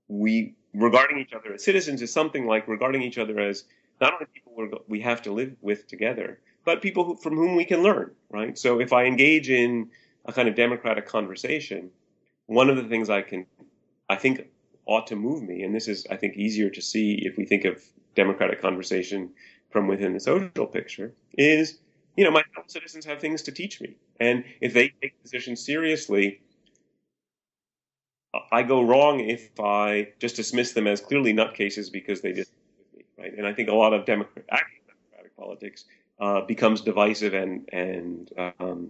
[0.08, 3.64] we regarding each other as citizens is something like regarding each other as
[4.00, 7.64] not only people we have to live with together, but people who, from whom we
[7.64, 8.56] can learn, right?
[8.58, 9.90] So if I engage in
[10.24, 11.90] a kind of democratic conversation,
[12.46, 13.46] one of the things I can,
[14.08, 14.46] I think,
[14.86, 17.64] ought to move me, and this is, I think, easier to see if we think
[17.64, 17.82] of
[18.14, 19.30] democratic conversation
[19.70, 21.78] from within the social picture, is,
[22.16, 23.96] you know, my fellow citizens have things to teach me.
[24.20, 26.40] And if they take positions seriously,
[28.52, 32.98] I go wrong if I just dismiss them as clearly nutcases because they disagree with
[32.98, 33.32] me, right?
[33.36, 35.84] And I think a lot of democratic, democratic politics
[36.24, 38.88] uh, becomes divisive and and um,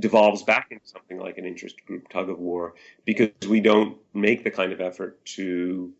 [0.00, 2.74] devolves back into something like an interest group tug of war
[3.04, 5.92] because we don't make the kind of effort to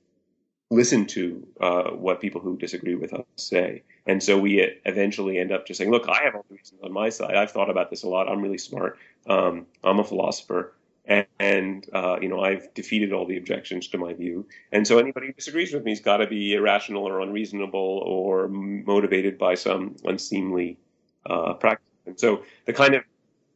[0.70, 3.82] listen to uh, what people who disagree with us say.
[4.07, 6.92] And so we eventually end up just saying, look, I have all the reasons on
[6.92, 7.36] my side.
[7.36, 8.28] I've thought about this a lot.
[8.28, 8.98] I'm really smart.
[9.28, 10.72] Um, I'm a philosopher.
[11.07, 14.46] And, and uh, you know, I've defeated all the objections to my view.
[14.72, 18.48] And so anybody who disagrees with me has got to be irrational or unreasonable or
[18.48, 20.78] motivated by some unseemly
[21.26, 21.86] uh, practice.
[22.07, 23.02] And so the kind of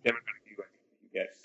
[0.05, 0.57] democratic view
[1.03, 1.37] you get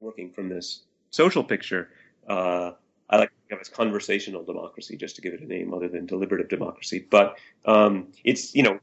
[0.00, 1.90] working from this social picture,
[2.28, 2.72] uh,
[3.10, 5.88] I like to think of as conversational democracy, just to give it a name other
[5.88, 7.06] than deliberative democracy.
[7.10, 7.36] But
[7.66, 8.78] um, it's you know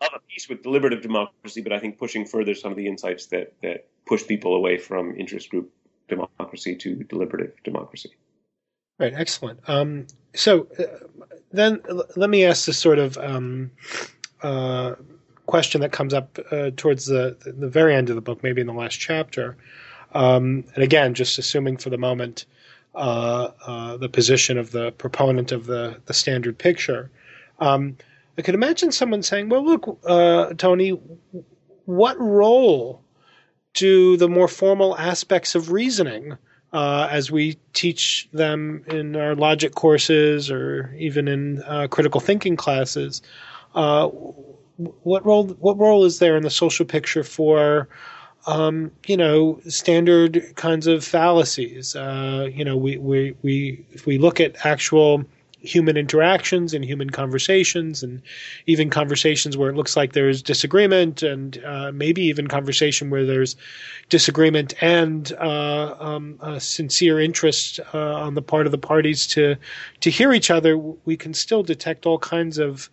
[0.00, 3.26] of a piece with deliberative democracy, but I think pushing further some of the insights
[3.26, 5.70] that that push people away from interest group
[6.08, 8.10] democracy to deliberative democracy.
[8.98, 9.60] Right, excellent.
[9.68, 10.84] Um, so uh,
[11.52, 11.80] then
[12.16, 13.70] let me ask this sort of um,
[14.42, 14.94] uh,
[15.46, 18.66] question that comes up uh, towards the, the very end of the book, maybe in
[18.66, 19.56] the last chapter.
[20.12, 22.46] Um, and again, just assuming for the moment
[22.94, 27.10] uh, uh, the position of the proponent of the, the standard picture.
[27.60, 27.96] Um,
[28.36, 30.98] I could imagine someone saying, well, look, uh, Tony,
[31.84, 33.02] what role
[33.78, 36.36] do the more formal aspects of reasoning
[36.72, 42.56] uh, as we teach them in our logic courses or even in uh, critical thinking
[42.56, 43.22] classes.
[43.74, 44.08] Uh,
[44.78, 45.46] what role?
[45.60, 47.88] What role is there in the social picture for,
[48.46, 51.96] um, you know, standard kinds of fallacies?
[51.96, 55.24] Uh, you know, we we we if we look at actual
[55.68, 58.22] human interactions and human conversations, and
[58.66, 63.56] even conversations where it looks like there's disagreement, and uh, maybe even conversation where there's
[64.08, 69.56] disagreement and uh, um, sincere interest uh, on the part of the parties to
[70.00, 70.76] to hear each other.
[70.78, 72.88] We can still detect all kinds of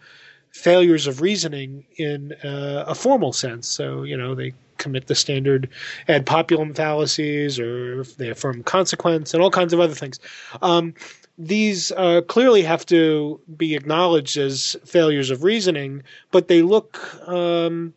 [0.52, 3.68] failures of reasoning in uh, a formal sense.
[3.68, 5.70] So you know they commit the standard
[6.08, 10.20] ad populum fallacies, or they affirm consequence, and all kinds of other things.
[10.62, 10.94] Um,
[11.38, 17.94] these uh, clearly have to be acknowledged as failures of reasoning, but they look um,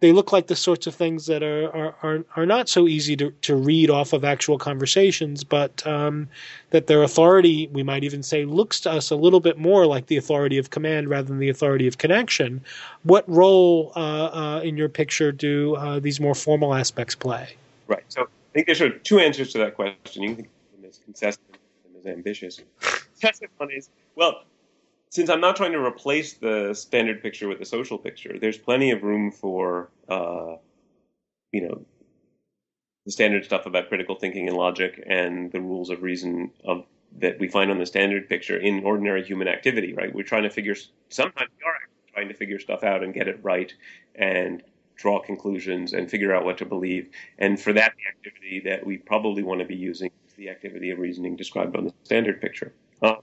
[0.00, 3.16] they look like the sorts of things that are are, are, are not so easy
[3.16, 6.28] to, to read off of actual conversations, but um,
[6.70, 10.06] that their authority, we might even say, looks to us a little bit more like
[10.06, 12.62] the authority of command rather than the authority of connection.
[13.02, 17.56] What role uh, uh, in your picture do uh, these more formal aspects play?
[17.86, 18.04] Right.
[18.08, 20.22] So I think there's sort of two answers to that question.
[20.22, 21.38] You can think of them as
[21.98, 22.60] consistent ambitious.
[23.14, 24.44] Second one is, well,
[25.10, 28.90] since I'm not trying to replace the standard picture with the social picture, there's plenty
[28.90, 30.56] of room for, uh,
[31.52, 31.84] you know,
[33.06, 36.84] the standard stuff about critical thinking and logic and the rules of reason of
[37.20, 39.94] that we find on the standard picture in ordinary human activity.
[39.94, 40.14] Right?
[40.14, 40.74] We're trying to figure.
[41.08, 43.72] Sometimes we are trying to figure stuff out and get it right
[44.14, 44.62] and
[44.94, 47.08] draw conclusions and figure out what to believe.
[47.38, 50.98] And for that, the activity that we probably want to be using the activity of
[50.98, 52.72] reasoning described on the standard picture.
[53.02, 53.16] Uh,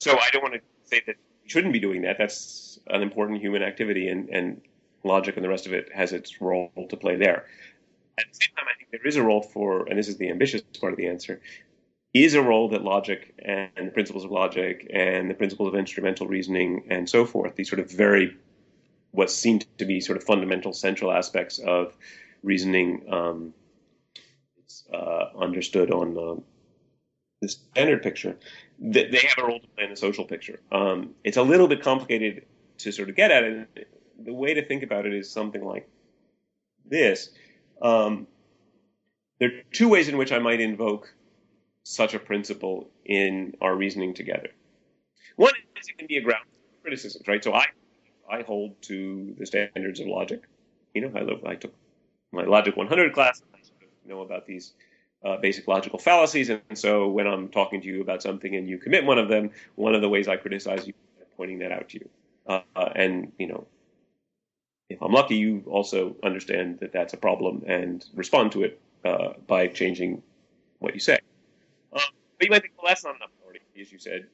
[0.00, 2.16] so I don't want to say that we shouldn't be doing that.
[2.18, 4.60] That's an important human activity, and, and
[5.04, 7.46] logic and the rest of it has its role to play there.
[8.18, 10.28] At the same time, I think there is a role for, and this is the
[10.28, 11.40] ambitious part of the answer,
[12.12, 16.26] is a role that logic and the principles of logic and the principles of instrumental
[16.26, 18.36] reasoning and so forth, these sort of very,
[19.12, 21.96] what seem to be sort of fundamental central aspects of
[22.42, 23.54] reasoning, um,
[24.92, 26.40] uh, understood on uh,
[27.40, 28.36] the standard picture,
[28.78, 30.60] they have a role to play in the social picture.
[30.72, 32.44] Um, it's a little bit complicated
[32.78, 33.88] to sort of get at it.
[34.22, 35.88] The way to think about it is something like
[36.84, 37.30] this.
[37.80, 38.26] Um,
[39.38, 41.12] there are two ways in which I might invoke
[41.82, 44.50] such a principle in our reasoning together.
[45.36, 47.42] One is it can be a ground for criticisms, right?
[47.42, 47.66] So I
[48.30, 50.42] I hold to the standards of logic.
[50.94, 51.74] You know, I, I took
[52.32, 53.42] my Logic 100 class
[54.06, 54.72] know about these
[55.24, 56.48] uh, basic logical fallacies.
[56.50, 59.50] And so when I'm talking to you about something and you commit one of them,
[59.74, 62.08] one of the ways I criticize you is pointing that out to you.
[62.46, 63.66] Uh, and, you know,
[64.88, 69.34] if I'm lucky, you also understand that that's a problem and respond to it uh,
[69.46, 70.22] by changing
[70.80, 71.18] what you say.
[71.92, 72.00] Um,
[72.38, 74.26] but you might think, well, that's not enough authority, as you said.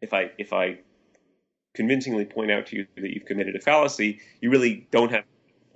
[0.00, 0.78] If I if I
[1.74, 5.24] convincingly point out to you that you've committed a fallacy, you really don't have.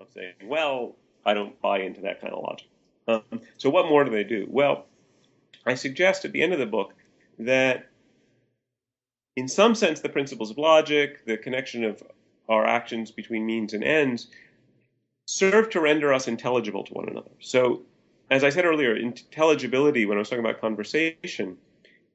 [0.01, 0.95] I'm saying, well,
[1.25, 2.69] I don't buy into that kind of logic.
[3.09, 3.23] Um,
[3.57, 4.47] so, what more do they do?
[4.49, 4.87] Well,
[5.67, 6.95] I suggest at the end of the book
[7.39, 7.89] that,
[9.35, 12.03] in some sense, the principles of logic, the connection of
[12.49, 14.29] our actions between means and ends,
[15.27, 17.31] serve to render us intelligible to one another.
[17.41, 17.83] So,
[18.31, 21.57] as I said earlier, intelligibility, when I was talking about conversation,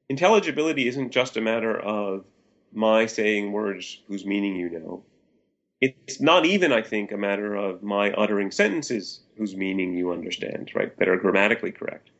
[0.08, 2.24] intelligibility isn't just a matter of
[2.72, 5.04] my saying words whose meaning you know.
[5.80, 10.70] It's not even, I think, a matter of my uttering sentences whose meaning you understand,
[10.74, 12.10] right, that are grammatically correct.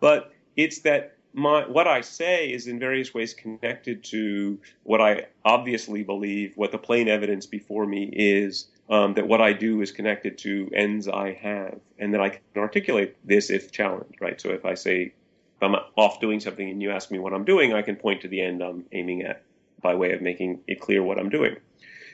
[0.00, 5.26] But it's that my, what I say is in various ways connected to what I
[5.44, 9.90] obviously believe, what the plain evidence before me is, um, that what I do is
[9.90, 14.40] connected to ends I have, and that I can articulate this if challenged, right?
[14.40, 15.14] So if I say,
[15.56, 18.20] if I'm off doing something and you ask me what I'm doing, I can point
[18.22, 19.42] to the end I'm aiming at
[19.80, 21.56] by way of making it clear what I'm doing.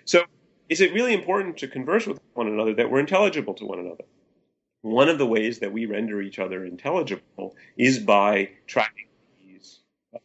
[0.05, 0.25] So
[0.71, 4.05] is it really important to converse with one another that we're intelligible to one another?
[4.83, 9.09] One of the ways that we render each other intelligible is by tracking
[9.45, 9.81] these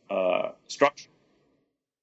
[0.09, 1.13] uh, structural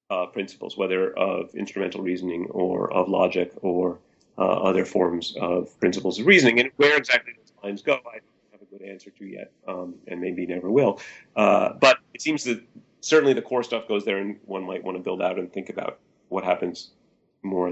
[0.09, 3.97] uh, principles, whether of instrumental reasoning or of logic or
[4.37, 6.59] uh, other forms of principles of reasoning.
[6.59, 9.95] And where exactly those lines go, I don't have a good answer to yet, um,
[10.07, 10.99] and maybe never will.
[11.35, 12.61] Uh, but it seems that
[12.99, 15.69] certainly the core stuff goes there, and one might want to build out and think
[15.69, 16.91] about what happens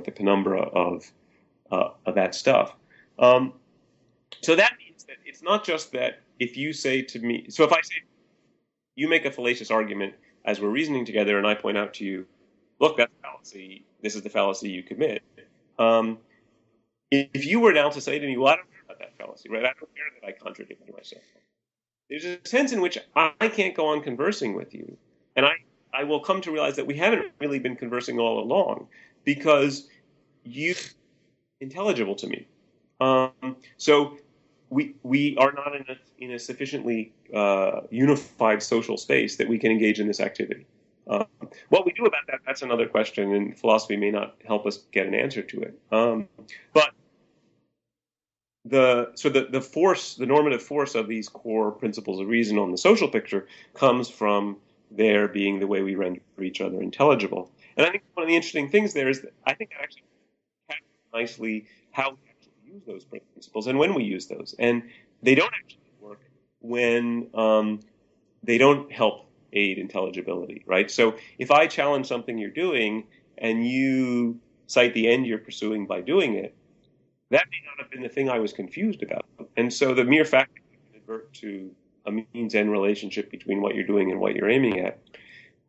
[0.01, 1.11] at the penumbra of,
[1.71, 2.75] uh, of that stuff.
[3.19, 3.53] Um,
[4.41, 7.71] so that means that it's not just that if you say to me, so if
[7.71, 7.95] I say,
[8.95, 12.25] you make a fallacious argument as we're reasoning together, and I point out to you,
[12.79, 13.85] look, that's a fallacy.
[14.01, 15.21] This is the fallacy you commit.
[15.77, 16.17] Um,
[17.11, 19.49] if you were now to say to me, well, I don't care about that fallacy,
[19.49, 19.63] right?
[19.63, 21.23] I don't care that I contradicted myself.
[22.09, 24.97] There's a sense in which I can't go on conversing with you,
[25.35, 25.53] and I,
[25.93, 28.87] I will come to realize that we haven't really been conversing all along
[29.23, 29.87] because
[30.43, 30.75] you
[31.59, 32.47] intelligible to me.
[32.99, 34.17] Um, so
[34.69, 39.57] we we are not in a, in a sufficiently uh, unified social space that we
[39.57, 40.65] can engage in this activity.
[41.07, 41.25] Um,
[41.69, 45.07] what we do about that, that's another question, and philosophy may not help us get
[45.07, 45.79] an answer to it.
[45.91, 46.27] Um,
[46.73, 46.91] but
[48.65, 52.71] the so the, the force, the normative force of these core principles of reason on
[52.71, 54.57] the social picture comes from
[54.91, 57.51] their being the way we render each other intelligible.
[57.77, 60.03] And I think one of the interesting things there is that I think that actually
[61.13, 64.55] nicely how we actually use those principles and when we use those.
[64.59, 64.83] And
[65.21, 66.21] they don't actually work
[66.59, 67.81] when um,
[68.43, 70.89] they don't help aid intelligibility, right?
[70.89, 73.05] So if I challenge something you're doing
[73.37, 76.55] and you cite the end you're pursuing by doing it,
[77.29, 79.25] that may not have been the thing I was confused about.
[79.57, 81.71] And so the mere fact that you can advert to
[82.05, 84.99] a means end relationship between what you're doing and what you're aiming at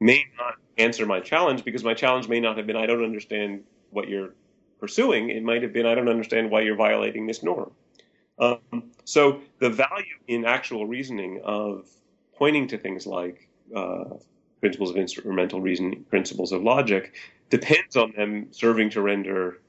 [0.00, 3.62] may not answer my challenge because my challenge may not have been I don't understand
[3.90, 4.34] what you're
[4.82, 5.30] pursuing.
[5.30, 7.70] It might have been I don't understand why you're violating this norm.
[8.40, 11.88] Um, so the value in actual reasoning of
[12.36, 14.04] pointing to things like uh,
[14.60, 17.14] principles of instrumental reasoning, principles of logic,
[17.48, 19.60] depends on them serving to render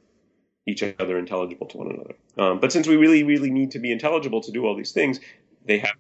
[0.66, 2.16] each other intelligible to one another.
[2.40, 5.20] Um, but since we really, really need to be intelligible to do all these things,
[5.66, 5.96] they have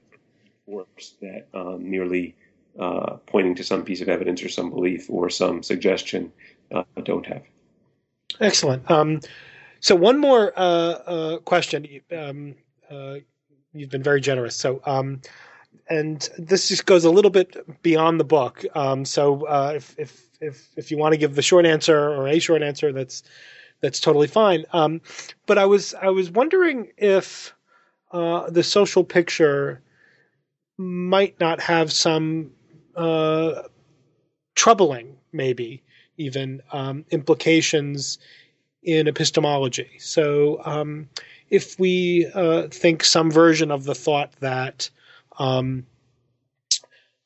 [0.65, 2.35] force that um, merely
[2.79, 6.31] uh, pointing to some piece of evidence or some belief or some suggestion
[6.73, 7.43] uh, don't have.
[8.39, 8.89] Excellent.
[8.89, 9.21] Um,
[9.79, 11.87] so one more uh, uh question.
[12.15, 12.55] Um,
[12.89, 13.15] uh,
[13.73, 14.55] you've been very generous.
[14.55, 15.21] So, um,
[15.89, 18.63] and this just goes a little bit beyond the book.
[18.75, 22.27] Um, so, uh, if if if if you want to give the short answer or
[22.27, 23.23] a short answer, that's
[23.81, 24.65] that's totally fine.
[24.71, 25.01] Um,
[25.45, 27.53] but I was I was wondering if
[28.11, 29.81] the social picture
[30.77, 32.51] might not have some
[32.95, 33.63] uh,
[34.55, 35.82] troubling, maybe
[36.17, 38.19] even um, implications
[38.83, 39.91] in epistemology.
[39.99, 41.09] So, um,
[41.49, 44.89] if we uh, think some version of the thought that
[45.37, 45.85] um,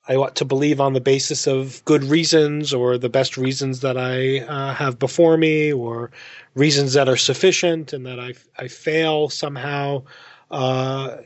[0.08, 3.98] I ought to believe on the basis of good reasons or the best reasons that
[3.98, 6.12] I uh, have before me or
[6.56, 10.04] reasons that are sufficient and that I, I fail somehow
[10.50, 11.18] uh,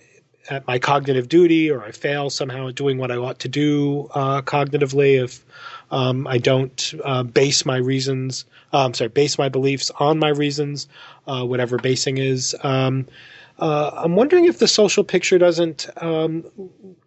[0.49, 4.09] at my cognitive duty or I fail somehow at doing what I ought to do
[4.13, 5.45] uh, cognitively if
[5.91, 10.87] um, I don't uh, base my reasons, uh, sorry, base my beliefs on my reasons,
[11.27, 12.55] uh, whatever basing is.
[12.63, 13.07] Um,
[13.59, 16.45] uh, I'm wondering if the social picture doesn't um,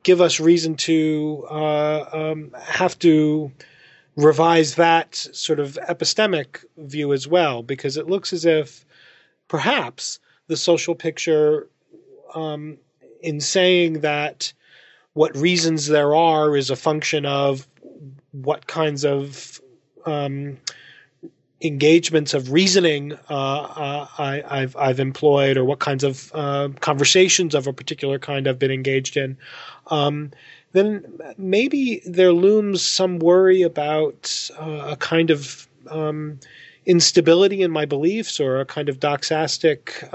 [0.02, 3.50] give us reason to uh, um, have to
[4.16, 8.84] revise that sort of epistemic view as well, because it looks as if
[9.48, 11.68] perhaps the social picture
[12.34, 12.78] um,
[13.24, 14.52] in saying that
[15.14, 17.66] what reasons there are is a function of
[18.32, 19.60] what kinds of
[20.06, 20.58] um,
[21.62, 27.54] engagements of reasoning uh, uh, I, have I've employed, or what kinds of uh, conversations
[27.54, 29.38] of a particular kind I've been engaged in,
[29.86, 30.30] um,
[30.72, 36.38] then maybe there looms some worry about uh, a kind of um,
[36.84, 40.12] instability in my beliefs, or a kind of doxastic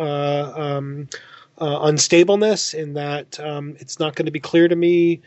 [1.60, 5.22] uh, unstableness in that um, it's not going to be clear to me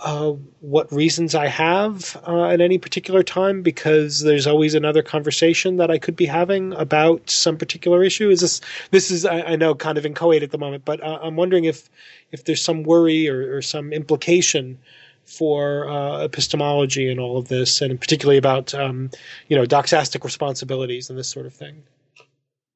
[0.00, 5.76] uh, what reasons I have uh, at any particular time because there's always another conversation
[5.76, 8.28] that I could be having about some particular issue.
[8.28, 8.60] Is this
[8.90, 11.64] this is I, I know kind of inchoate at the moment, but uh, I'm wondering
[11.64, 11.88] if
[12.32, 14.78] if there's some worry or, or some implication
[15.26, 19.10] for uh, epistemology and all of this, and particularly about um,
[19.48, 21.82] you know doxastic responsibilities and this sort of thing.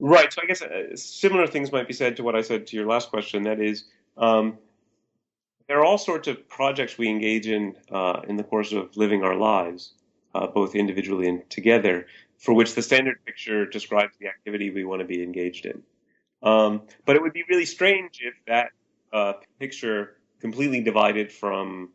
[0.01, 0.33] Right.
[0.33, 2.87] So I guess uh, similar things might be said to what I said to your
[2.87, 3.45] last question.
[3.45, 3.85] That is,
[4.17, 4.59] um,
[5.67, 9.25] there are all sorts of projects we engage in uh, in the course of living
[9.25, 9.93] our lives,
[10.35, 12.07] uh, both individually and together,
[12.39, 15.83] for which the standard picture describes the activity we want to be engaged in.
[16.43, 18.71] Um, but it would be really strange if that
[19.13, 21.91] uh, picture completely divided from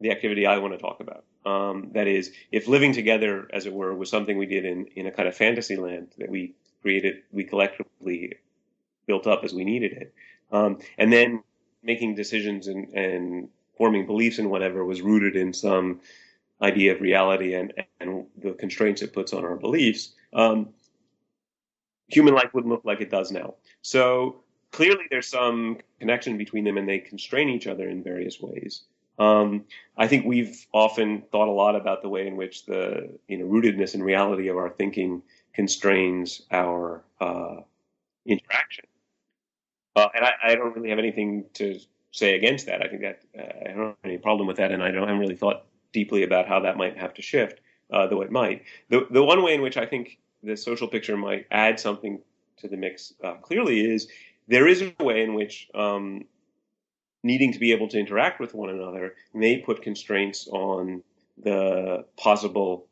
[0.00, 1.24] the activity I want to talk about.
[1.44, 5.06] Um, that is, if living together, as it were, was something we did in, in
[5.06, 6.54] a kind of fantasy land that we
[6.84, 8.34] created, we collectively
[9.06, 10.14] built up as we needed it,
[10.52, 11.42] um, and then
[11.82, 16.00] making decisions and, and forming beliefs and whatever was rooted in some
[16.60, 20.68] idea of reality and, and the constraints it puts on our beliefs, um,
[22.08, 23.54] human life wouldn't look like it does now.
[23.80, 28.82] So clearly there's some connection between them and they constrain each other in various ways.
[29.18, 29.64] Um,
[29.96, 33.46] I think we've often thought a lot about the way in which the you know
[33.46, 35.22] rootedness and reality of our thinking
[35.54, 37.56] constrains our uh,
[38.26, 38.84] interaction,
[39.96, 41.78] uh, and I, I, don't really have anything to
[42.10, 42.82] say against that.
[42.82, 45.06] I think that uh, I don't have any problem with that, and I don't I
[45.06, 47.60] haven't really thought deeply about how that might have to shift,
[47.92, 48.62] uh, though it might.
[48.90, 52.20] The the one way in which I think the social picture might add something
[52.58, 54.08] to the mix uh, clearly is
[54.48, 56.24] there is a way in which um,
[57.22, 61.02] needing to be able to interact with one another may put constraints on
[61.42, 62.86] the possible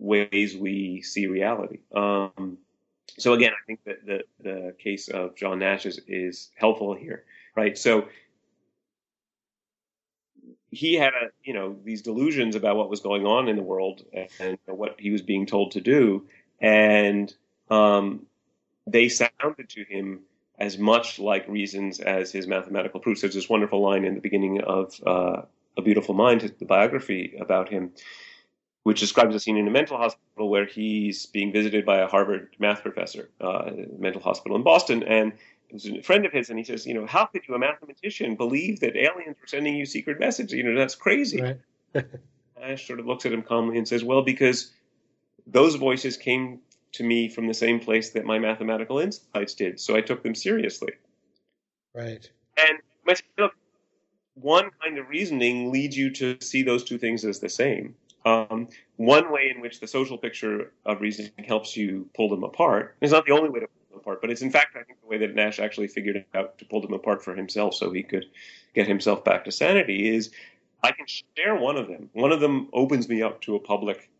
[0.00, 1.78] ways we see reality.
[1.94, 2.58] Um,
[3.18, 7.24] so again, I think that the, the case of John Nash is, is helpful here,
[7.54, 7.76] right?
[7.76, 8.08] So
[10.70, 14.04] he had a, you know, these delusions about what was going on in the world
[14.38, 16.26] and what he was being told to do.
[16.60, 17.32] And,
[17.68, 18.26] um,
[18.86, 20.20] they sounded to him
[20.58, 23.20] as much like reasons as his mathematical proofs.
[23.20, 25.42] There's this wonderful line in the beginning of uh,
[25.76, 27.92] A Beautiful Mind, the biography about him,
[28.82, 32.54] which describes a scene in a mental hospital where he's being visited by a Harvard
[32.58, 35.32] math professor, uh, mental hospital in Boston, and
[35.68, 37.58] it was a friend of his, and he says, you know, how could you, a
[37.58, 40.52] mathematician, believe that aliens were sending you secret messages?
[40.52, 41.40] You know, that's crazy.
[41.42, 41.60] Right.
[42.60, 44.72] Nash sort of looks at him calmly and says, well, because
[45.46, 46.60] those voices came
[46.92, 49.78] to me from the same place that my mathematical insights did.
[49.80, 50.92] So I took them seriously.
[51.94, 52.28] Right.
[52.58, 53.52] And myself,
[54.34, 57.94] one kind of reasoning leads you to see those two things as the same.
[58.24, 62.96] Um, one way in which the social picture of reasoning helps you pull them apart
[63.00, 65.00] is not the only way to pull them apart, but it's in fact, I think,
[65.00, 68.02] the way that Nash actually figured out to pull them apart for himself so he
[68.02, 68.26] could
[68.74, 70.30] get himself back to sanity is
[70.82, 72.10] I can share one of them.
[72.12, 74.10] One of them opens me up to a public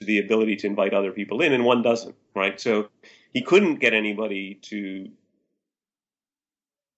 [0.00, 2.60] the ability to invite other people in, and one doesn't, right?
[2.60, 2.88] So
[3.32, 5.08] he couldn't get anybody to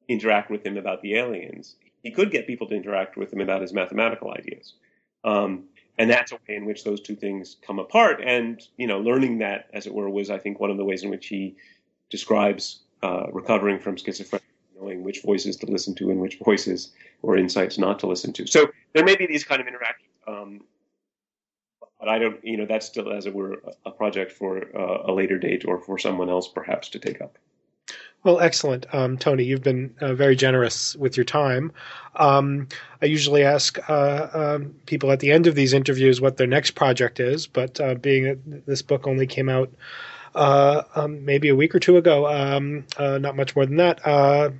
[0.09, 1.77] interact with him about the aliens.
[2.03, 4.75] He could get people to interact with him about his mathematical ideas.
[5.25, 5.65] Um,
[5.99, 8.21] and that's a way in which those two things come apart.
[8.25, 11.03] And, you know, learning that, as it were, was, I think, one of the ways
[11.03, 11.57] in which he
[12.09, 14.41] describes uh, recovering from schizophrenia,
[14.81, 16.93] knowing which voices to listen to and which voices
[17.23, 18.47] or insights not to listen to.
[18.47, 20.09] So there may be these kind of interactions.
[20.27, 20.61] Um,
[21.99, 25.13] but I don't, you know, that's still, as it were, a project for uh, a
[25.13, 27.39] later date or for someone else perhaps to take up.
[28.25, 29.45] Well, excellent, um, Tony.
[29.45, 31.73] You've been uh, very generous with your time.
[32.17, 32.67] Um,
[33.01, 36.73] I usually ask uh, um, people at the end of these interviews what their next
[36.73, 39.71] project is, but uh, being that this book only came out
[40.35, 44.05] uh, um, maybe a week or two ago, um, uh, not much more than that.
[44.07, 44.51] Uh,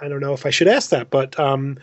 [0.00, 1.78] I don't know if I should ask that, but um,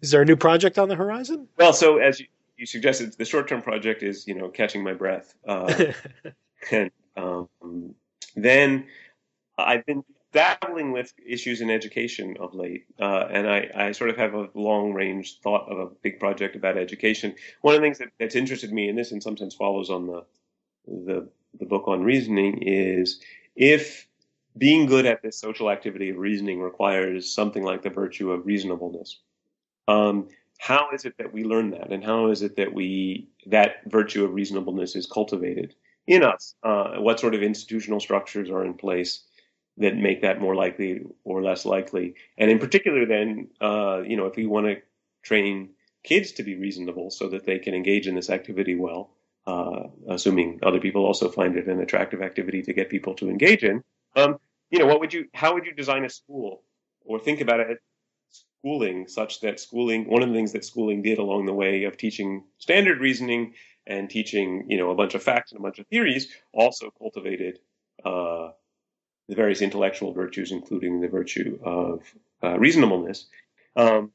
[0.00, 1.48] is there a new project on the horizon?
[1.58, 4.94] Well, so as you, you suggested the short term project is you know catching my
[4.94, 5.92] breath, uh,
[6.70, 7.48] and um,
[8.34, 8.86] then
[9.58, 10.02] I've been
[10.32, 14.48] dabbling with issues in education of late, uh, and I, I, sort of have a
[14.54, 17.34] long range thought of a big project about education.
[17.60, 20.06] One of the things that, that's interested me in this, in some sense, follows on
[20.06, 20.24] the
[20.86, 21.28] the,
[21.58, 23.20] the book on reasoning, is
[23.54, 24.08] if
[24.56, 29.20] being good at this social activity of reasoning requires something like the virtue of reasonableness.
[29.88, 30.28] Um,
[30.58, 34.24] how is it that we learn that and how is it that we that virtue
[34.24, 35.74] of reasonableness is cultivated
[36.06, 39.24] in us uh, what sort of institutional structures are in place
[39.78, 42.14] that make that more likely or less likely.
[42.38, 44.76] And in particular then uh, you know if we want to
[45.22, 45.70] train
[46.04, 49.10] kids to be reasonable so that they can engage in this activity well
[49.46, 53.62] uh, assuming other people also find it an attractive activity to get people to engage
[53.62, 53.82] in
[54.16, 54.38] um,
[54.72, 56.62] you know what would you how would you design a school?
[57.04, 57.78] Or think about it
[58.30, 61.96] schooling such that schooling one of the things that schooling did along the way of
[61.96, 63.54] teaching standard reasoning
[63.86, 67.58] and teaching you know a bunch of facts and a bunch of theories also cultivated
[68.04, 68.50] uh,
[69.28, 72.02] the various intellectual virtues including the virtue of
[72.42, 73.26] uh, reasonableness
[73.76, 74.10] um,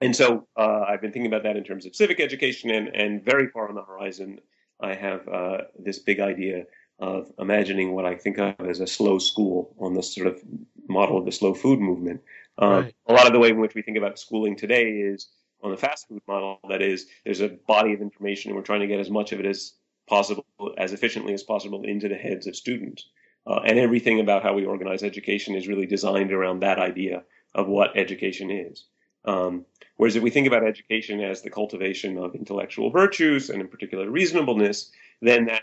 [0.00, 3.24] and so uh, I've been thinking about that in terms of civic education and, and
[3.24, 4.40] very far on the horizon
[4.80, 6.64] I have uh, this big idea
[6.98, 10.40] of imagining what I think of as a slow school on this sort of
[10.88, 12.20] model of the slow food movement,
[12.58, 12.94] um, right.
[13.06, 15.28] A lot of the way in which we think about schooling today is
[15.62, 16.58] on the fast food model.
[16.68, 19.40] That is, there's a body of information, and we're trying to get as much of
[19.40, 19.72] it as
[20.08, 20.44] possible,
[20.78, 23.08] as efficiently as possible, into the heads of students.
[23.46, 27.22] Uh, and everything about how we organize education is really designed around that idea
[27.54, 28.84] of what education is.
[29.26, 29.64] Um,
[29.96, 34.10] whereas if we think about education as the cultivation of intellectual virtues and in particular
[34.10, 34.90] reasonableness,
[35.20, 35.62] then that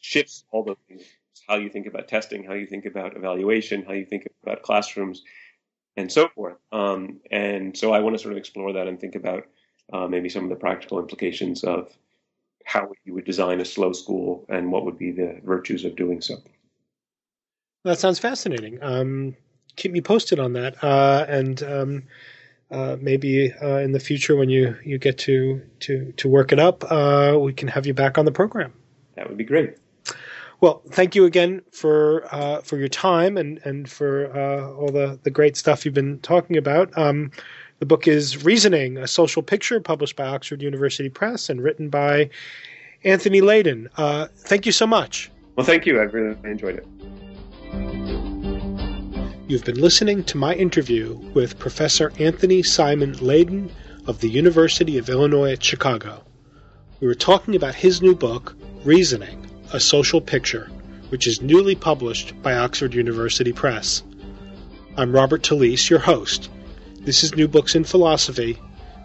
[0.00, 1.02] shifts all the things.
[1.48, 5.22] How you think about testing, how you think about evaluation, how you think about classrooms,
[5.96, 6.56] and so forth.
[6.72, 9.46] Um, and so I want to sort of explore that and think about
[9.92, 11.92] uh, maybe some of the practical implications of
[12.64, 16.20] how you would design a slow school and what would be the virtues of doing
[16.20, 16.36] so.
[17.88, 18.78] That sounds fascinating.
[18.82, 19.34] Um,
[19.76, 22.02] keep me posted on that, uh, and um,
[22.70, 26.58] uh, maybe uh, in the future when you, you get to to to work it
[26.58, 28.74] up, uh, we can have you back on the program.
[29.14, 29.78] That would be great.
[30.60, 35.18] Well, thank you again for uh, for your time and and for uh, all the
[35.22, 36.96] the great stuff you've been talking about.
[36.98, 37.30] Um,
[37.78, 42.28] the book is Reasoning: A Social Picture, published by Oxford University Press and written by
[43.04, 43.88] Anthony Laden.
[43.96, 45.30] Uh, thank you so much.
[45.56, 45.98] Well, thank you.
[45.98, 46.86] I really enjoyed it.
[49.48, 53.70] You've been listening to my interview with Professor Anthony Simon Laden
[54.06, 56.22] of the University of Illinois at Chicago.
[57.00, 58.54] We were talking about his new book,
[58.84, 60.70] Reasoning A Social Picture,
[61.08, 64.02] which is newly published by Oxford University Press.
[64.98, 66.50] I'm Robert Talisse, your host.
[67.00, 68.58] This is New Books in Philosophy.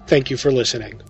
[0.08, 1.02] Thank you for listening.